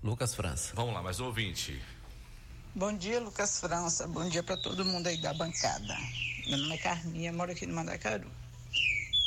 [0.02, 0.74] Lucas França.
[0.76, 1.82] Vamos lá, mais um ouvinte.
[2.76, 4.08] Bom dia, Lucas França.
[4.08, 5.98] Bom dia para todo mundo aí da bancada.
[6.48, 8.30] Meu nome é Carminha, moro aqui no Mandacaru.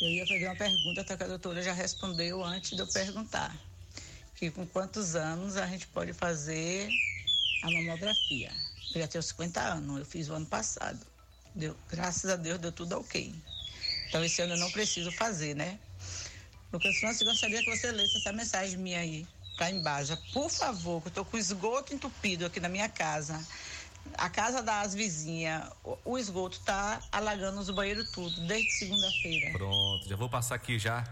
[0.00, 3.52] Eu ia fazer uma pergunta, até que a doutora já respondeu antes de eu perguntar.
[4.36, 6.88] Que com quantos anos a gente pode fazer
[7.64, 8.52] a mamografia?
[8.94, 11.04] Eu já tenho 50 anos, eu fiz o ano passado.
[11.52, 13.34] Deu, graças a Deus deu tudo ok.
[14.08, 15.80] Então esse ano eu não preciso fazer, né?
[16.72, 19.26] Lucas França, gostaria que você lesse essa mensagem minha aí
[19.56, 20.16] cá embaixo.
[20.32, 23.44] Por favor, que eu tô com esgoto entupido aqui na minha casa.
[24.14, 25.64] A casa das vizinhas,
[26.04, 29.52] o esgoto tá alagando os banheiros tudo, desde segunda-feira.
[29.52, 31.04] Pronto, já vou passar aqui já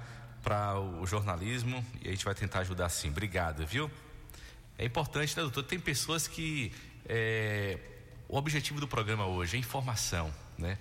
[0.43, 3.09] para o jornalismo e a gente vai tentar ajudar sim.
[3.09, 3.91] Obrigado, viu?
[4.76, 5.62] É importante, né, doutor?
[5.64, 6.72] Tem pessoas que.
[7.07, 7.78] É,
[8.28, 10.78] o objetivo do programa hoje é informação, né?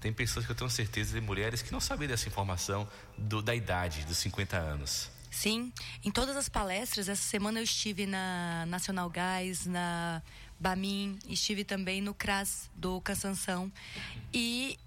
[0.00, 3.54] Tem pessoas que eu tenho certeza, de mulheres que não sabem dessa informação do, da
[3.54, 5.10] idade, dos 50 anos.
[5.32, 5.72] Sim,
[6.04, 10.22] em todas as palestras, essa semana eu estive na Nacional Gás, na
[10.60, 13.72] Bamin, estive também no CRAS do Cansanção.
[14.32, 14.78] E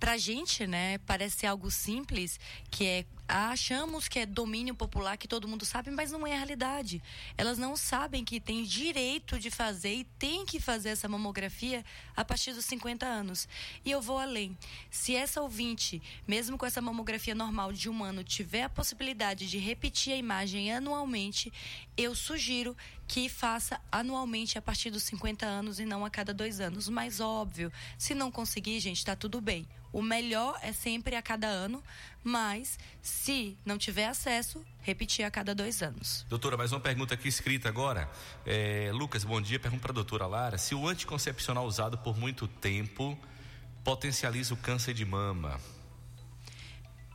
[0.00, 2.40] pra gente, né, parece algo simples,
[2.72, 6.36] que é achamos que é domínio popular, que todo mundo sabe, mas não é a
[6.36, 7.02] realidade.
[7.36, 11.84] Elas não sabem que tem direito de fazer e tem que fazer essa mamografia
[12.16, 13.46] a partir dos 50 anos.
[13.84, 14.56] E eu vou além.
[14.90, 19.58] Se essa ouvinte, mesmo com essa mamografia normal de um ano, tiver a possibilidade de
[19.58, 21.52] repetir a imagem anualmente,
[21.96, 22.74] eu sugiro
[23.06, 26.88] que faça anualmente a partir dos 50 anos e não a cada dois anos.
[26.88, 29.66] Mas óbvio, se não conseguir, gente, está tudo bem.
[29.92, 31.82] O melhor é sempre a cada ano,
[32.22, 36.26] mas se não tiver acesso, repetir a cada dois anos.
[36.28, 38.10] Doutora, mais uma pergunta aqui escrita agora.
[38.44, 39.58] É, Lucas, bom dia.
[39.58, 43.18] Pergunta para a doutora Lara: se o anticoncepcional usado por muito tempo
[43.84, 45.60] potencializa o câncer de mama?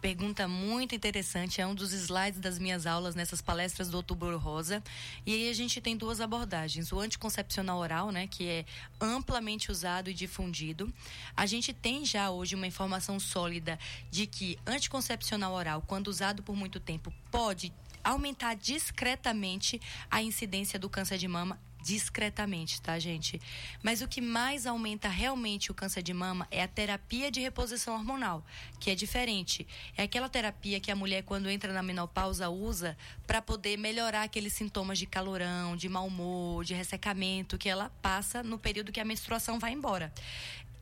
[0.03, 4.83] Pergunta muito interessante, é um dos slides das minhas aulas nessas palestras do Outubro Rosa.
[5.25, 8.65] E aí a gente tem duas abordagens: o anticoncepcional oral, né, que é
[8.99, 10.93] amplamente usado e difundido.
[11.37, 13.79] A gente tem já hoje uma informação sólida
[14.11, 17.71] de que anticoncepcional oral, quando usado por muito tempo, pode
[18.03, 19.79] aumentar discretamente
[20.11, 23.41] a incidência do câncer de mama discretamente, tá, gente?
[23.84, 27.93] Mas o que mais aumenta realmente o câncer de mama é a terapia de reposição
[27.93, 28.43] hormonal,
[28.79, 29.67] que é diferente.
[29.97, 34.53] É aquela terapia que a mulher, quando entra na menopausa, usa para poder melhorar aqueles
[34.53, 39.05] sintomas de calorão, de mau humor, de ressecamento que ela passa no período que a
[39.05, 40.13] menstruação vai embora.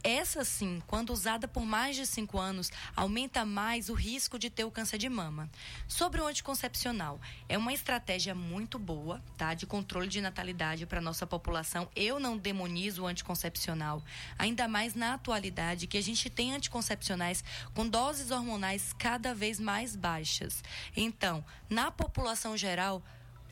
[0.03, 4.63] Essa sim, quando usada por mais de 5 anos, aumenta mais o risco de ter
[4.63, 5.47] o câncer de mama.
[5.87, 11.27] Sobre o anticoncepcional, é uma estratégia muito boa, tá, de controle de natalidade para nossa
[11.27, 11.87] população.
[11.95, 14.03] Eu não demonizo o anticoncepcional,
[14.39, 17.43] ainda mais na atualidade que a gente tem anticoncepcionais
[17.75, 20.63] com doses hormonais cada vez mais baixas.
[20.97, 23.03] Então, na população geral,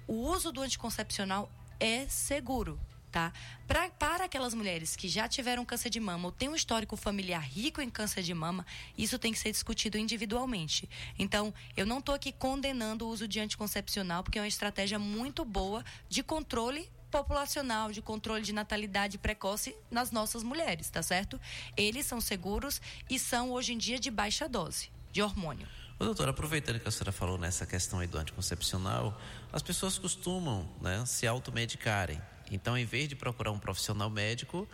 [0.07, 2.79] o uso do anticoncepcional é seguro,
[3.11, 3.33] tá?
[3.67, 7.41] Pra, para aquelas mulheres que já tiveram câncer de mama ou têm um histórico familiar
[7.41, 8.65] rico em câncer de mama,
[8.97, 10.89] isso tem que ser discutido individualmente.
[11.17, 15.43] Então, eu não estou aqui condenando o uso de anticoncepcional, porque é uma estratégia muito
[15.43, 21.39] boa de controle populacional, de controle de natalidade precoce nas nossas mulheres, tá certo?
[21.75, 25.67] Eles são seguros e são hoje em dia de baixa dose de hormônio.
[25.99, 29.19] Ô, doutora, aproveitando que a senhora falou nessa questão aí do anticoncepcional,
[29.51, 32.21] as pessoas costumam né, se automedicarem.
[32.51, 34.67] Então, em vez de procurar um profissional médico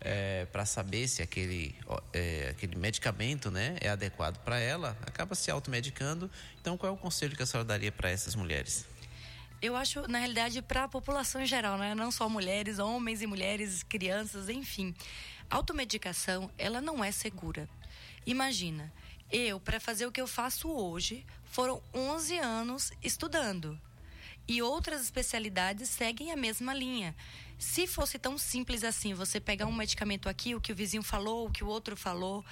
[0.00, 1.74] é, para saber se aquele,
[2.12, 6.30] é, aquele medicamento né, é adequado para ela, acaba se automedicando.
[6.60, 8.86] Então, qual é o conselho que a senhora daria para essas mulheres?
[9.62, 11.94] Eu acho, na realidade, para a população em geral, né?
[11.94, 14.94] não só mulheres, homens e mulheres, crianças, enfim.
[15.48, 17.68] Automedicação, ela não é segura.
[18.26, 18.92] Imagina,
[19.32, 23.80] eu, para fazer o que eu faço hoje, foram 11 anos estudando
[24.46, 27.14] e outras especialidades seguem a mesma linha.
[27.58, 31.46] Se fosse tão simples assim, você pegar um medicamento aqui, o que o vizinho falou,
[31.46, 32.44] o que o outro falou,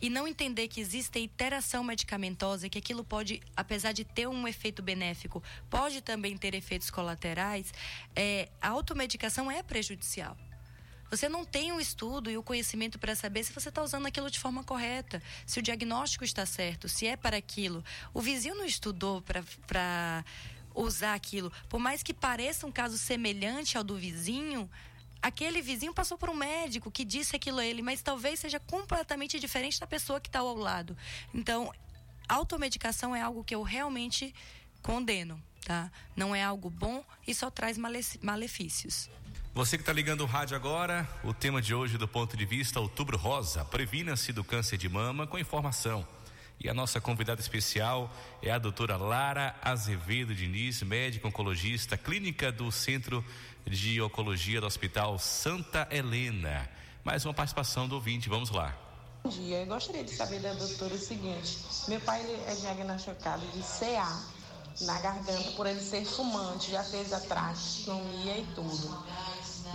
[0.00, 4.82] e não entender que existe interação medicamentosa, que aquilo pode, apesar de ter um efeito
[4.82, 7.72] benéfico, pode também ter efeitos colaterais,
[8.14, 10.36] é, a automedicação é prejudicial.
[11.10, 14.30] Você não tem o estudo e o conhecimento para saber se você está usando aquilo
[14.30, 17.82] de forma correta, se o diagnóstico está certo, se é para aquilo.
[18.14, 20.24] O vizinho não estudou para
[20.74, 21.52] usar aquilo.
[21.68, 24.70] Por mais que pareça um caso semelhante ao do vizinho,
[25.22, 29.38] aquele vizinho passou por um médico que disse aquilo a ele, mas talvez seja completamente
[29.38, 30.96] diferente da pessoa que está ao lado.
[31.34, 31.72] Então,
[32.28, 34.34] automedicação é algo que eu realmente
[34.82, 35.90] condeno, tá?
[36.16, 37.76] Não é algo bom e só traz
[38.22, 39.10] malefícios.
[39.52, 42.78] Você que está ligando o rádio agora, o tema de hoje do ponto de vista
[42.78, 46.06] Outubro Rosa, previna-se do câncer de mama com informação.
[46.62, 52.70] E a nossa convidada especial é a doutora Lara Azevedo Diniz, médica oncologista, clínica do
[52.70, 53.24] Centro
[53.66, 56.68] de Oncologia do Hospital Santa Helena.
[57.02, 58.76] Mais uma participação do ouvinte, vamos lá.
[59.24, 61.56] Bom dia, eu gostaria de saber da doutora o seguinte:
[61.88, 64.22] meu pai é diagnosticado de CA
[64.82, 69.02] na garganta por ele ser fumante, já fez a traqueostomia e tudo.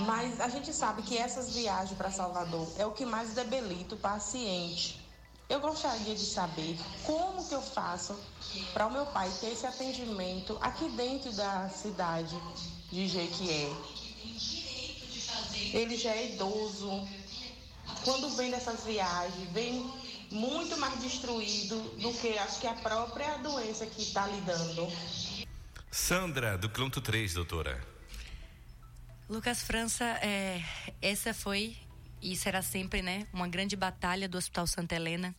[0.06, 3.98] Mas a gente sabe que essas viagens para Salvador é o que mais debilita o
[3.98, 5.05] paciente.
[5.48, 8.20] Eu gostaria de saber como que eu faço
[8.74, 12.36] para o meu pai ter esse atendimento aqui dentro da cidade
[12.92, 13.70] de Jequié.
[15.74, 17.08] Ele já é idoso.
[18.04, 19.92] Quando vem dessas viagens, vem
[20.32, 24.88] muito mais destruído do que acho que a própria doença que está lidando.
[25.92, 27.86] Sandra, do quilômetro 3, doutora.
[29.30, 30.64] Lucas França, é,
[31.02, 31.78] essa foi
[32.26, 35.36] e será sempre, né, uma grande batalha do Hospital Santa Helena.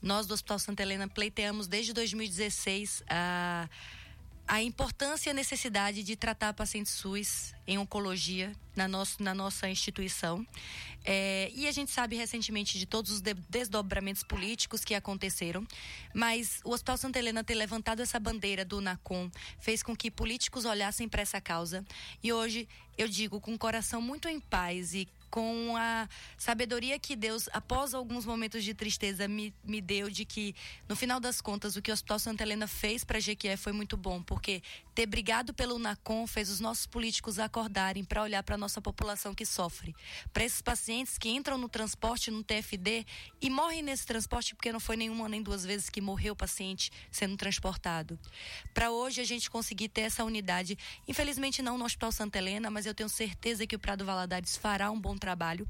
[0.00, 3.68] Nós do Hospital Santa Helena pleiteamos desde 2016 a
[4.50, 9.68] a importância e a necessidade de tratar pacientes SUS em oncologia na, nosso, na nossa
[9.68, 10.44] instituição.
[11.04, 15.64] É, e a gente sabe recentemente de todos os de, desdobramentos políticos que aconteceram,
[16.12, 20.64] mas o Hospital Santa Helena ter levantado essa bandeira do NACOM fez com que políticos
[20.64, 21.84] olhassem para essa causa.
[22.20, 22.68] E hoje
[22.98, 27.94] eu digo com o coração muito em paz e com a sabedoria que Deus, após
[27.94, 30.54] alguns momentos de tristeza, me, me deu de que,
[30.88, 33.96] no final das contas, o que o Hospital Santa Helena fez para Jequié foi muito
[33.96, 34.62] bom, porque
[34.94, 39.34] ter brigado pelo NACOM fez os nossos políticos acordarem para olhar para a nossa população
[39.34, 39.94] que sofre.
[40.32, 43.06] Para esses pacientes que entram no transporte, no TFD,
[43.40, 46.90] e morrem nesse transporte porque não foi nenhuma nem duas vezes que morreu o paciente
[47.10, 48.18] sendo transportado.
[48.74, 50.76] Para hoje a gente conseguir ter essa unidade,
[51.06, 54.90] infelizmente não no Hospital Santa Helena, mas eu tenho certeza que o Prado Valadares fará
[54.90, 55.68] um bom trabalho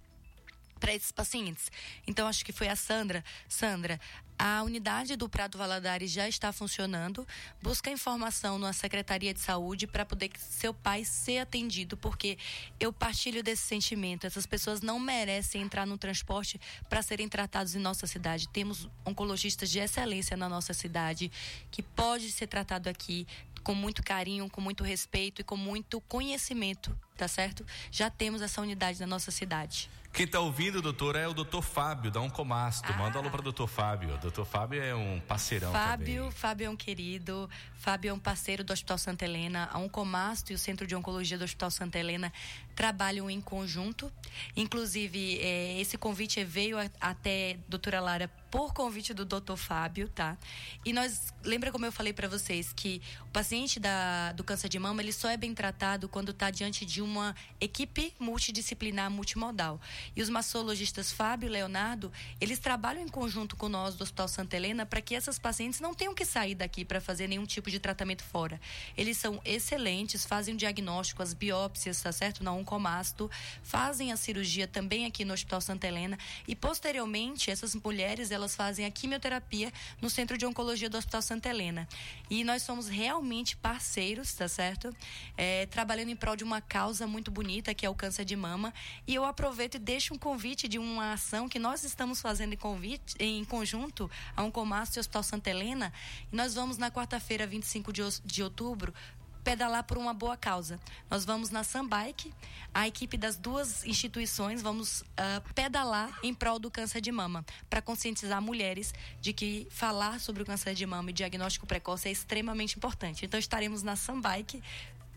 [0.80, 1.70] para esses pacientes.
[2.06, 3.22] Então, acho que foi a Sandra.
[3.46, 4.00] Sandra,
[4.38, 7.28] a unidade do Prado Valadares já está funcionando.
[7.60, 12.38] Busca informação na Secretaria de Saúde para poder seu pai ser atendido, porque
[12.80, 14.26] eu partilho desse sentimento.
[14.26, 18.48] Essas pessoas não merecem entrar no transporte para serem tratados em nossa cidade.
[18.48, 21.30] Temos oncologistas de excelência na nossa cidade
[21.70, 23.26] que pode ser tratado aqui
[23.62, 27.64] com muito carinho, com muito respeito e com muito conhecimento, tá certo?
[27.90, 29.88] Já temos essa unidade na nossa cidade.
[30.12, 32.92] Quem está ouvindo, doutor, é o doutor Fábio, da Oncomasto.
[32.92, 32.96] Ah.
[32.96, 34.18] Manda alô para o doutor Fábio.
[34.18, 36.30] Doutor Fábio é um parceirão Fábio, também.
[36.32, 37.48] Fábio é um querido.
[37.74, 39.68] Fábio é um parceiro do Hospital Santa Helena.
[39.72, 42.32] A Oncomasto e o Centro de Oncologia do Hospital Santa Helena
[42.80, 44.10] trabalham em conjunto.
[44.56, 50.36] Inclusive, é, esse convite veio a, até doutora Lara por convite do doutor Fábio, tá?
[50.84, 54.78] E nós, lembra como eu falei para vocês que o paciente da, do câncer de
[54.78, 59.80] mama, ele só é bem tratado quando está diante de uma equipe multidisciplinar, multimodal.
[60.16, 62.10] E os mastologistas Fábio e Leonardo,
[62.40, 65.94] eles trabalham em conjunto com nós do Hospital Santa Helena para que essas pacientes não
[65.94, 68.60] tenham que sair daqui para fazer nenhum tipo de tratamento fora.
[68.96, 72.42] Eles são excelentes, fazem o diagnóstico, as biópsias, tá certo?
[72.42, 73.28] Na oncomasto,
[73.62, 76.16] fazem a cirurgia também aqui no Hospital Santa Helena
[76.46, 81.48] e posteriormente essas mulheres, elas fazem a quimioterapia no Centro de Oncologia do Hospital Santa
[81.48, 81.88] Helena.
[82.28, 84.94] E nós somos realmente parceiros, tá certo?
[85.36, 88.72] É, trabalhando em prol de uma causa muito bonita, que é o câncer de mama.
[89.06, 92.56] E eu aproveito e deixo um convite de uma ação que nós estamos fazendo em,
[92.56, 95.92] convite, em conjunto a Oncomastro e Hospital Santa Helena.
[96.32, 98.94] E nós vamos na quarta-feira, 25 de, de outubro,
[99.42, 100.78] pedalar por uma boa causa.
[101.10, 102.32] Nós vamos na Sambike,
[102.72, 107.82] a equipe das duas instituições vamos uh, pedalar em prol do câncer de mama, para
[107.82, 112.76] conscientizar mulheres de que falar sobre o câncer de mama e diagnóstico precoce é extremamente
[112.76, 113.24] importante.
[113.24, 114.62] Então estaremos na Sambike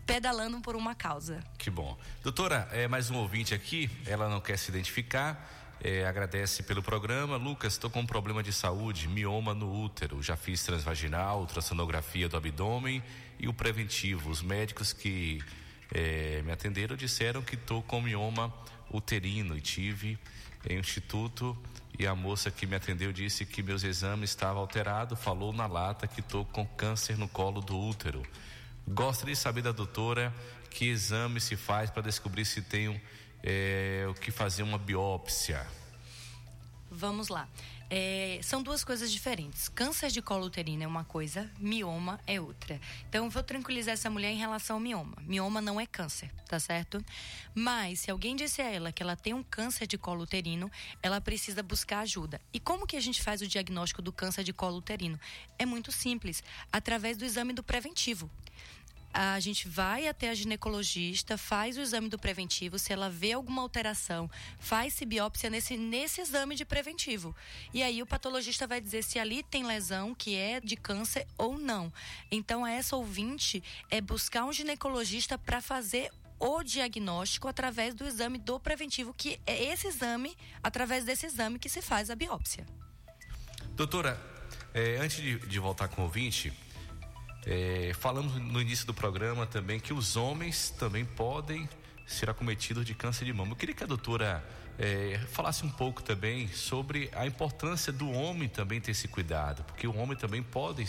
[0.04, 1.42] pedalando por uma causa.
[1.56, 1.96] Que bom.
[2.22, 5.50] Doutora, é mais um ouvinte aqui, ela não quer se identificar.
[5.80, 7.36] É, agradece pelo programa.
[7.36, 10.22] Lucas, estou com um problema de saúde, mioma no útero.
[10.22, 13.02] Já fiz transvaginal, ultrassonografia do abdômen
[13.44, 14.30] e o preventivo.
[14.30, 15.42] Os médicos que
[15.92, 18.52] é, me atenderam disseram que estou com mioma
[18.90, 20.18] uterino e tive
[20.66, 21.56] em instituto
[21.98, 26.06] e a moça que me atendeu disse que meus exames estavam alterados, falou na lata
[26.06, 28.22] que estou com câncer no colo do útero.
[28.88, 30.34] Gostaria de saber da doutora
[30.70, 32.98] que exame se faz para descobrir se tenho
[33.42, 35.64] é, o que fazer uma biópsia.
[36.90, 37.46] Vamos lá.
[37.90, 39.68] É, são duas coisas diferentes.
[39.68, 42.80] Câncer de colo uterino é uma coisa, mioma é outra.
[43.08, 45.16] Então, vou tranquilizar essa mulher em relação ao mioma.
[45.22, 47.04] Mioma não é câncer, tá certo?
[47.54, 50.70] Mas, se alguém disse a ela que ela tem um câncer de colo uterino,
[51.02, 52.40] ela precisa buscar ajuda.
[52.52, 55.18] E como que a gente faz o diagnóstico do câncer de colo uterino?
[55.58, 58.30] É muito simples, através do exame do preventivo
[59.14, 63.62] a gente vai até a ginecologista, faz o exame do preventivo, se ela vê alguma
[63.62, 67.34] alteração, faz-se biópsia nesse, nesse exame de preventivo.
[67.72, 71.56] E aí o patologista vai dizer se ali tem lesão que é de câncer ou
[71.56, 71.92] não.
[72.28, 76.10] Então, essa ouvinte é buscar um ginecologista para fazer
[76.40, 81.68] o diagnóstico através do exame do preventivo, que é esse exame, através desse exame que
[81.68, 82.66] se faz a biópsia.
[83.76, 84.20] Doutora,
[84.74, 86.52] é, antes de, de voltar com o ouvinte,
[87.46, 91.68] é, falamos no início do programa também que os homens também podem
[92.06, 93.52] ser acometidos de câncer de mama.
[93.52, 94.44] Eu queria que a doutora
[94.78, 99.86] é, falasse um pouco também sobre a importância do homem também ter esse cuidado, porque
[99.86, 100.86] o homem também pode,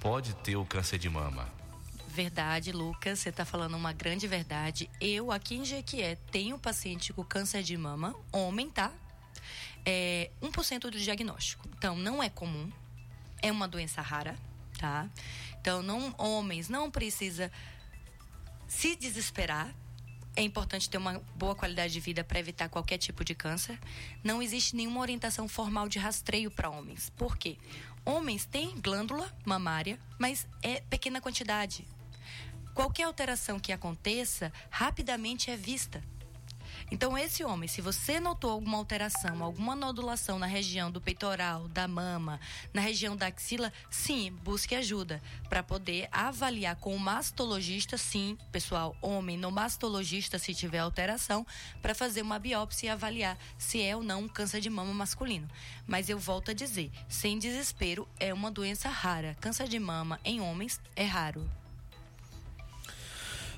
[0.00, 1.48] pode ter o câncer de mama.
[2.08, 4.88] Verdade, Lucas, você está falando uma grande verdade.
[5.00, 8.92] Eu, aqui em Jequié, tenho paciente com câncer de mama, homem, tá?
[9.84, 11.68] É 1% do diagnóstico.
[11.76, 12.70] Então, não é comum,
[13.42, 14.36] é uma doença rara,
[14.78, 15.08] tá?
[15.60, 17.50] Então, não, homens, não precisa
[18.66, 19.74] se desesperar.
[20.36, 23.78] É importante ter uma boa qualidade de vida para evitar qualquer tipo de câncer.
[24.22, 27.10] Não existe nenhuma orientação formal de rastreio para homens.
[27.10, 27.56] Por quê?
[28.04, 31.86] Homens têm glândula mamária, mas é pequena quantidade.
[32.74, 36.02] Qualquer alteração que aconteça, rapidamente é vista.
[36.94, 41.88] Então, esse homem, se você notou alguma alteração, alguma nodulação na região do peitoral, da
[41.88, 42.38] mama,
[42.72, 48.96] na região da axila, sim, busque ajuda para poder avaliar com o mastologista, sim, pessoal,
[49.02, 51.44] homem, no mastologista, se tiver alteração,
[51.82, 55.50] para fazer uma biópsia e avaliar se é ou não um câncer de mama masculino.
[55.88, 59.36] Mas eu volto a dizer, sem desespero, é uma doença rara.
[59.40, 61.44] Câncer de mama em homens é raro.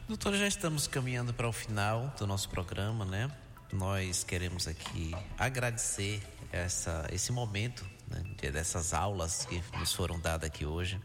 [0.08, 3.28] Doutora, já estamos caminhando para o final do nosso programa, né?
[3.72, 10.64] Nós queremos aqui agradecer essa, esse momento, né, dessas aulas que nos foram dadas aqui
[10.64, 11.00] hoje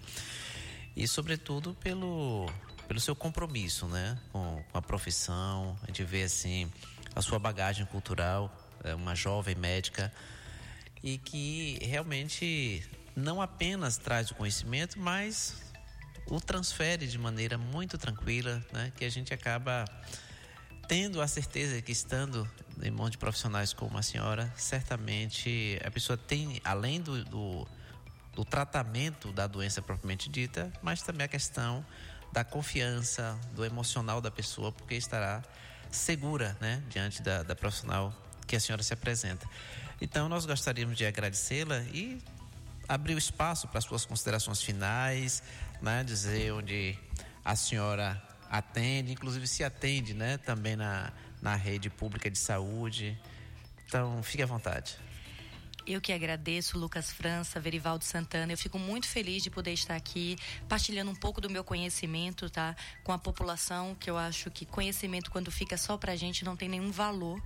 [0.95, 2.47] e, sobretudo, pelo,
[2.87, 5.75] pelo seu compromisso, né, com, com a profissão.
[5.81, 6.71] A gente vê assim
[7.15, 10.13] a sua bagagem cultural é uma jovem médica
[11.01, 15.70] e que realmente não apenas traz o conhecimento, mas
[16.27, 18.91] o transfere de maneira muito tranquila, né?
[18.95, 19.85] Que a gente acaba
[20.87, 22.49] tendo a certeza que estando
[22.81, 27.67] em mãos de profissionais como a senhora, certamente a pessoa tem, além do, do,
[28.33, 31.85] do tratamento da doença propriamente dita, mas também a questão
[32.31, 35.43] da confiança, do emocional da pessoa, porque estará
[35.91, 36.81] segura, né?
[36.89, 38.13] Diante da, da profissional
[38.47, 39.47] que a senhora se apresenta.
[40.01, 42.21] Então, nós gostaríamos de agradecê-la e
[42.87, 45.43] abrir o espaço para as suas considerações finais,
[45.81, 46.03] né?
[46.03, 46.97] dizer onde
[47.43, 50.37] a senhora atende, inclusive se atende né?
[50.37, 51.11] também na,
[51.41, 53.19] na rede pública de saúde.
[53.87, 54.97] Então, fique à vontade.
[55.85, 58.53] Eu que agradeço, Lucas França, Verivaldo Santana.
[58.53, 60.37] Eu fico muito feliz de poder estar aqui,
[60.69, 62.75] partilhando um pouco do meu conhecimento, tá?
[63.03, 66.69] Com a população, que eu acho que conhecimento, quando fica só pra gente, não tem
[66.69, 67.41] nenhum valor.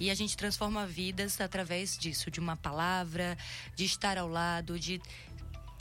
[0.00, 3.36] E a gente transforma vidas através disso, de uma palavra,
[3.74, 5.02] de estar ao lado, de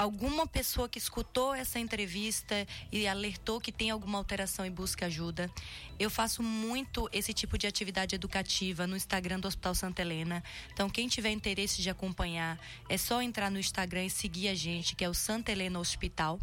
[0.01, 5.47] alguma pessoa que escutou essa entrevista e alertou que tem alguma alteração e busca ajuda.
[5.99, 10.43] Eu faço muito esse tipo de atividade educativa no Instagram do Hospital Santa Helena.
[10.73, 14.95] Então, quem tiver interesse de acompanhar, é só entrar no Instagram e seguir a gente,
[14.95, 16.39] que é o Santa Helena Hospital.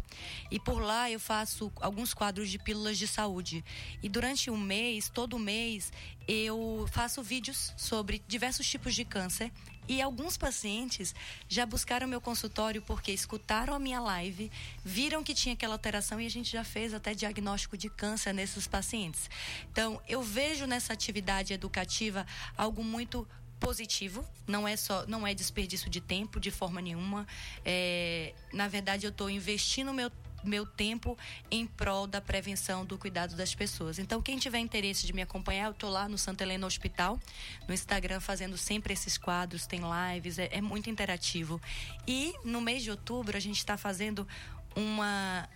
[0.49, 3.61] E por lá eu faço alguns quadros de pílulas de saúde.
[4.01, 5.91] E durante um mês, todo mês,
[6.25, 9.51] eu faço vídeos sobre diversos tipos de câncer
[9.89, 11.15] e alguns pacientes
[11.47, 14.51] já buscaram meu consultório porque escutaram a minha live,
[14.85, 18.67] viram que tinha aquela alteração e a gente já fez até diagnóstico de câncer nesses
[18.67, 19.27] pacientes.
[19.71, 22.25] Então, eu vejo nessa atividade educativa
[22.55, 23.27] algo muito
[23.59, 27.27] positivo, não é só, não é desperdício de tempo de forma nenhuma.
[27.65, 30.11] É, na verdade, eu estou investindo meu
[30.43, 31.17] meu tempo
[31.49, 33.99] em prol da prevenção do cuidado das pessoas.
[33.99, 37.19] Então, quem tiver interesse de me acompanhar, eu estou lá no Santa Helena Hospital,
[37.67, 39.81] no Instagram, fazendo sempre esses quadros, tem
[40.13, 41.61] lives, é, é muito interativo.
[42.07, 44.27] E no mês de outubro, a gente está fazendo
[44.75, 45.47] uma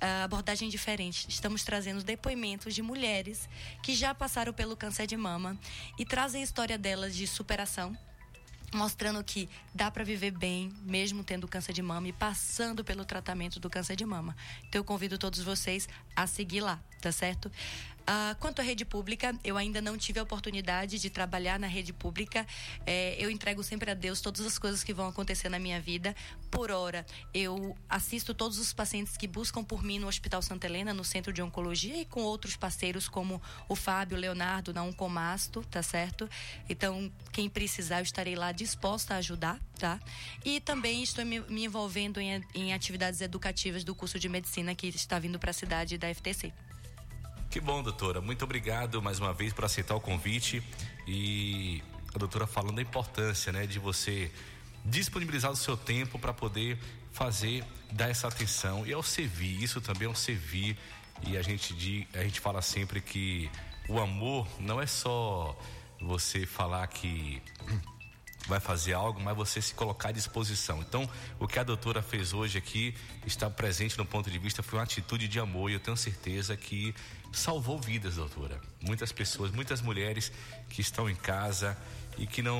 [0.00, 1.26] abordagem diferente.
[1.28, 3.48] Estamos trazendo depoimentos de mulheres
[3.82, 5.58] que já passaram pelo câncer de mama
[5.98, 7.96] e trazem a história delas de superação,
[8.72, 13.58] mostrando que dá para viver bem, mesmo tendo câncer de mama e passando pelo tratamento
[13.58, 14.36] do câncer de mama.
[14.68, 17.50] Então eu convido todos vocês a seguir lá, tá certo?
[18.10, 21.92] Ah, quanto à rede pública, eu ainda não tive a oportunidade de trabalhar na rede
[21.92, 22.46] pública.
[22.86, 26.16] É, eu entrego sempre a Deus todas as coisas que vão acontecer na minha vida.
[26.50, 27.04] Por hora,
[27.34, 31.34] eu assisto todos os pacientes que buscam por mim no Hospital Santa Helena, no Centro
[31.34, 36.30] de Oncologia, e com outros parceiros como o Fábio, o Leonardo, na Oncomasto, tá certo?
[36.66, 40.00] Então, quem precisar, eu estarei lá disposta a ajudar, tá?
[40.42, 44.86] E também estou me, me envolvendo em, em atividades educativas do curso de medicina que
[44.86, 46.54] está vindo para a cidade da FTC.
[47.58, 48.20] Que bom, doutora.
[48.20, 50.62] Muito obrigado mais uma vez por aceitar o convite.
[51.08, 51.82] E
[52.14, 54.30] a doutora falando da importância, né, de você
[54.84, 56.78] disponibilizar o seu tempo para poder
[57.10, 58.86] fazer, dar essa atenção.
[58.86, 60.78] E ao servir, isso também é um servir.
[61.26, 63.50] E a gente a gente fala sempre que
[63.88, 65.58] o amor não é só
[66.00, 67.42] você falar que
[68.48, 70.80] vai fazer algo, mas você se colocar à disposição.
[70.80, 72.94] Então, o que a doutora fez hoje aqui,
[73.26, 76.56] está presente no ponto de vista, foi uma atitude de amor e eu tenho certeza
[76.56, 76.94] que
[77.32, 78.60] salvou vidas, doutora.
[78.80, 80.32] Muitas pessoas, muitas mulheres
[80.70, 81.76] que estão em casa
[82.16, 82.58] e que não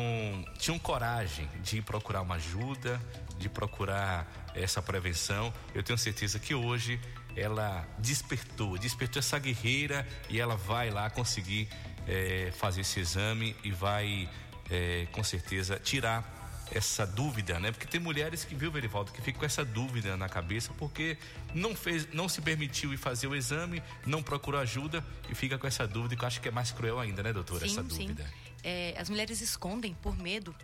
[0.59, 3.01] tinham coragem de procurar uma ajuda,
[3.39, 5.53] de procurar essa prevenção.
[5.74, 7.01] Eu tenho certeza que hoje
[7.34, 11.68] ela despertou, despertou essa guerreira e ela vai lá conseguir
[12.07, 14.28] é, fazer esse exame e vai
[14.71, 16.37] é, com certeza tirar
[16.73, 17.73] essa dúvida, né?
[17.73, 21.16] Porque tem mulheres que viu Verivaldo que ficam com essa dúvida na cabeça porque
[21.55, 25.66] não fez, não se permitiu ir fazer o exame, não procurou ajuda e fica com
[25.66, 28.23] essa dúvida que eu acho que é mais cruel ainda, né, doutora, sim, essa dúvida.
[28.25, 28.31] Sim.
[28.62, 30.55] É, as mulheres escondem por medo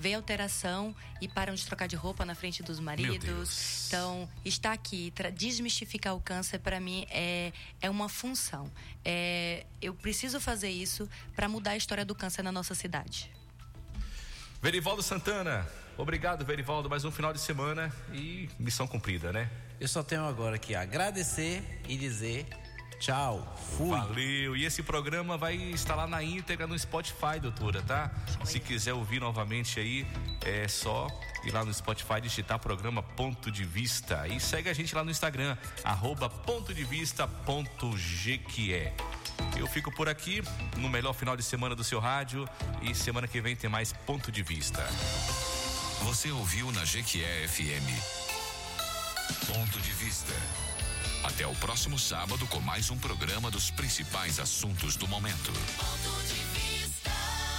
[0.00, 3.86] vê alteração e param de trocar de roupa na frente dos maridos.
[3.86, 8.72] Então, estar aqui, desmistificar o câncer, para mim, é, é uma função.
[9.04, 13.30] É, eu preciso fazer isso para mudar a história do câncer na nossa cidade.
[14.62, 16.90] Verivaldo Santana, obrigado, Verivaldo.
[16.90, 19.48] Mais um final de semana e missão cumprida, né?
[19.80, 22.46] Eu só tenho agora que agradecer e dizer
[23.00, 23.88] Tchau, fui.
[23.88, 24.54] Valeu.
[24.54, 28.10] E esse programa vai estar lá na íntegra no Spotify, doutora, tá?
[28.44, 30.06] Se quiser ouvir novamente aí,
[30.44, 31.08] é só
[31.42, 34.28] ir lá no Spotify digitar programa Ponto de Vista.
[34.28, 37.96] E segue a gente lá no Instagram, arroba ponto de vista ponto.
[39.58, 40.42] Eu fico por aqui
[40.76, 42.48] no melhor final de semana do seu rádio
[42.82, 44.84] e semana que vem tem mais Ponto de Vista.
[46.02, 47.86] Você ouviu na GQE FM.
[49.46, 50.32] Ponto de Vista.
[51.22, 55.52] Até o próximo sábado com mais um programa dos principais assuntos do momento.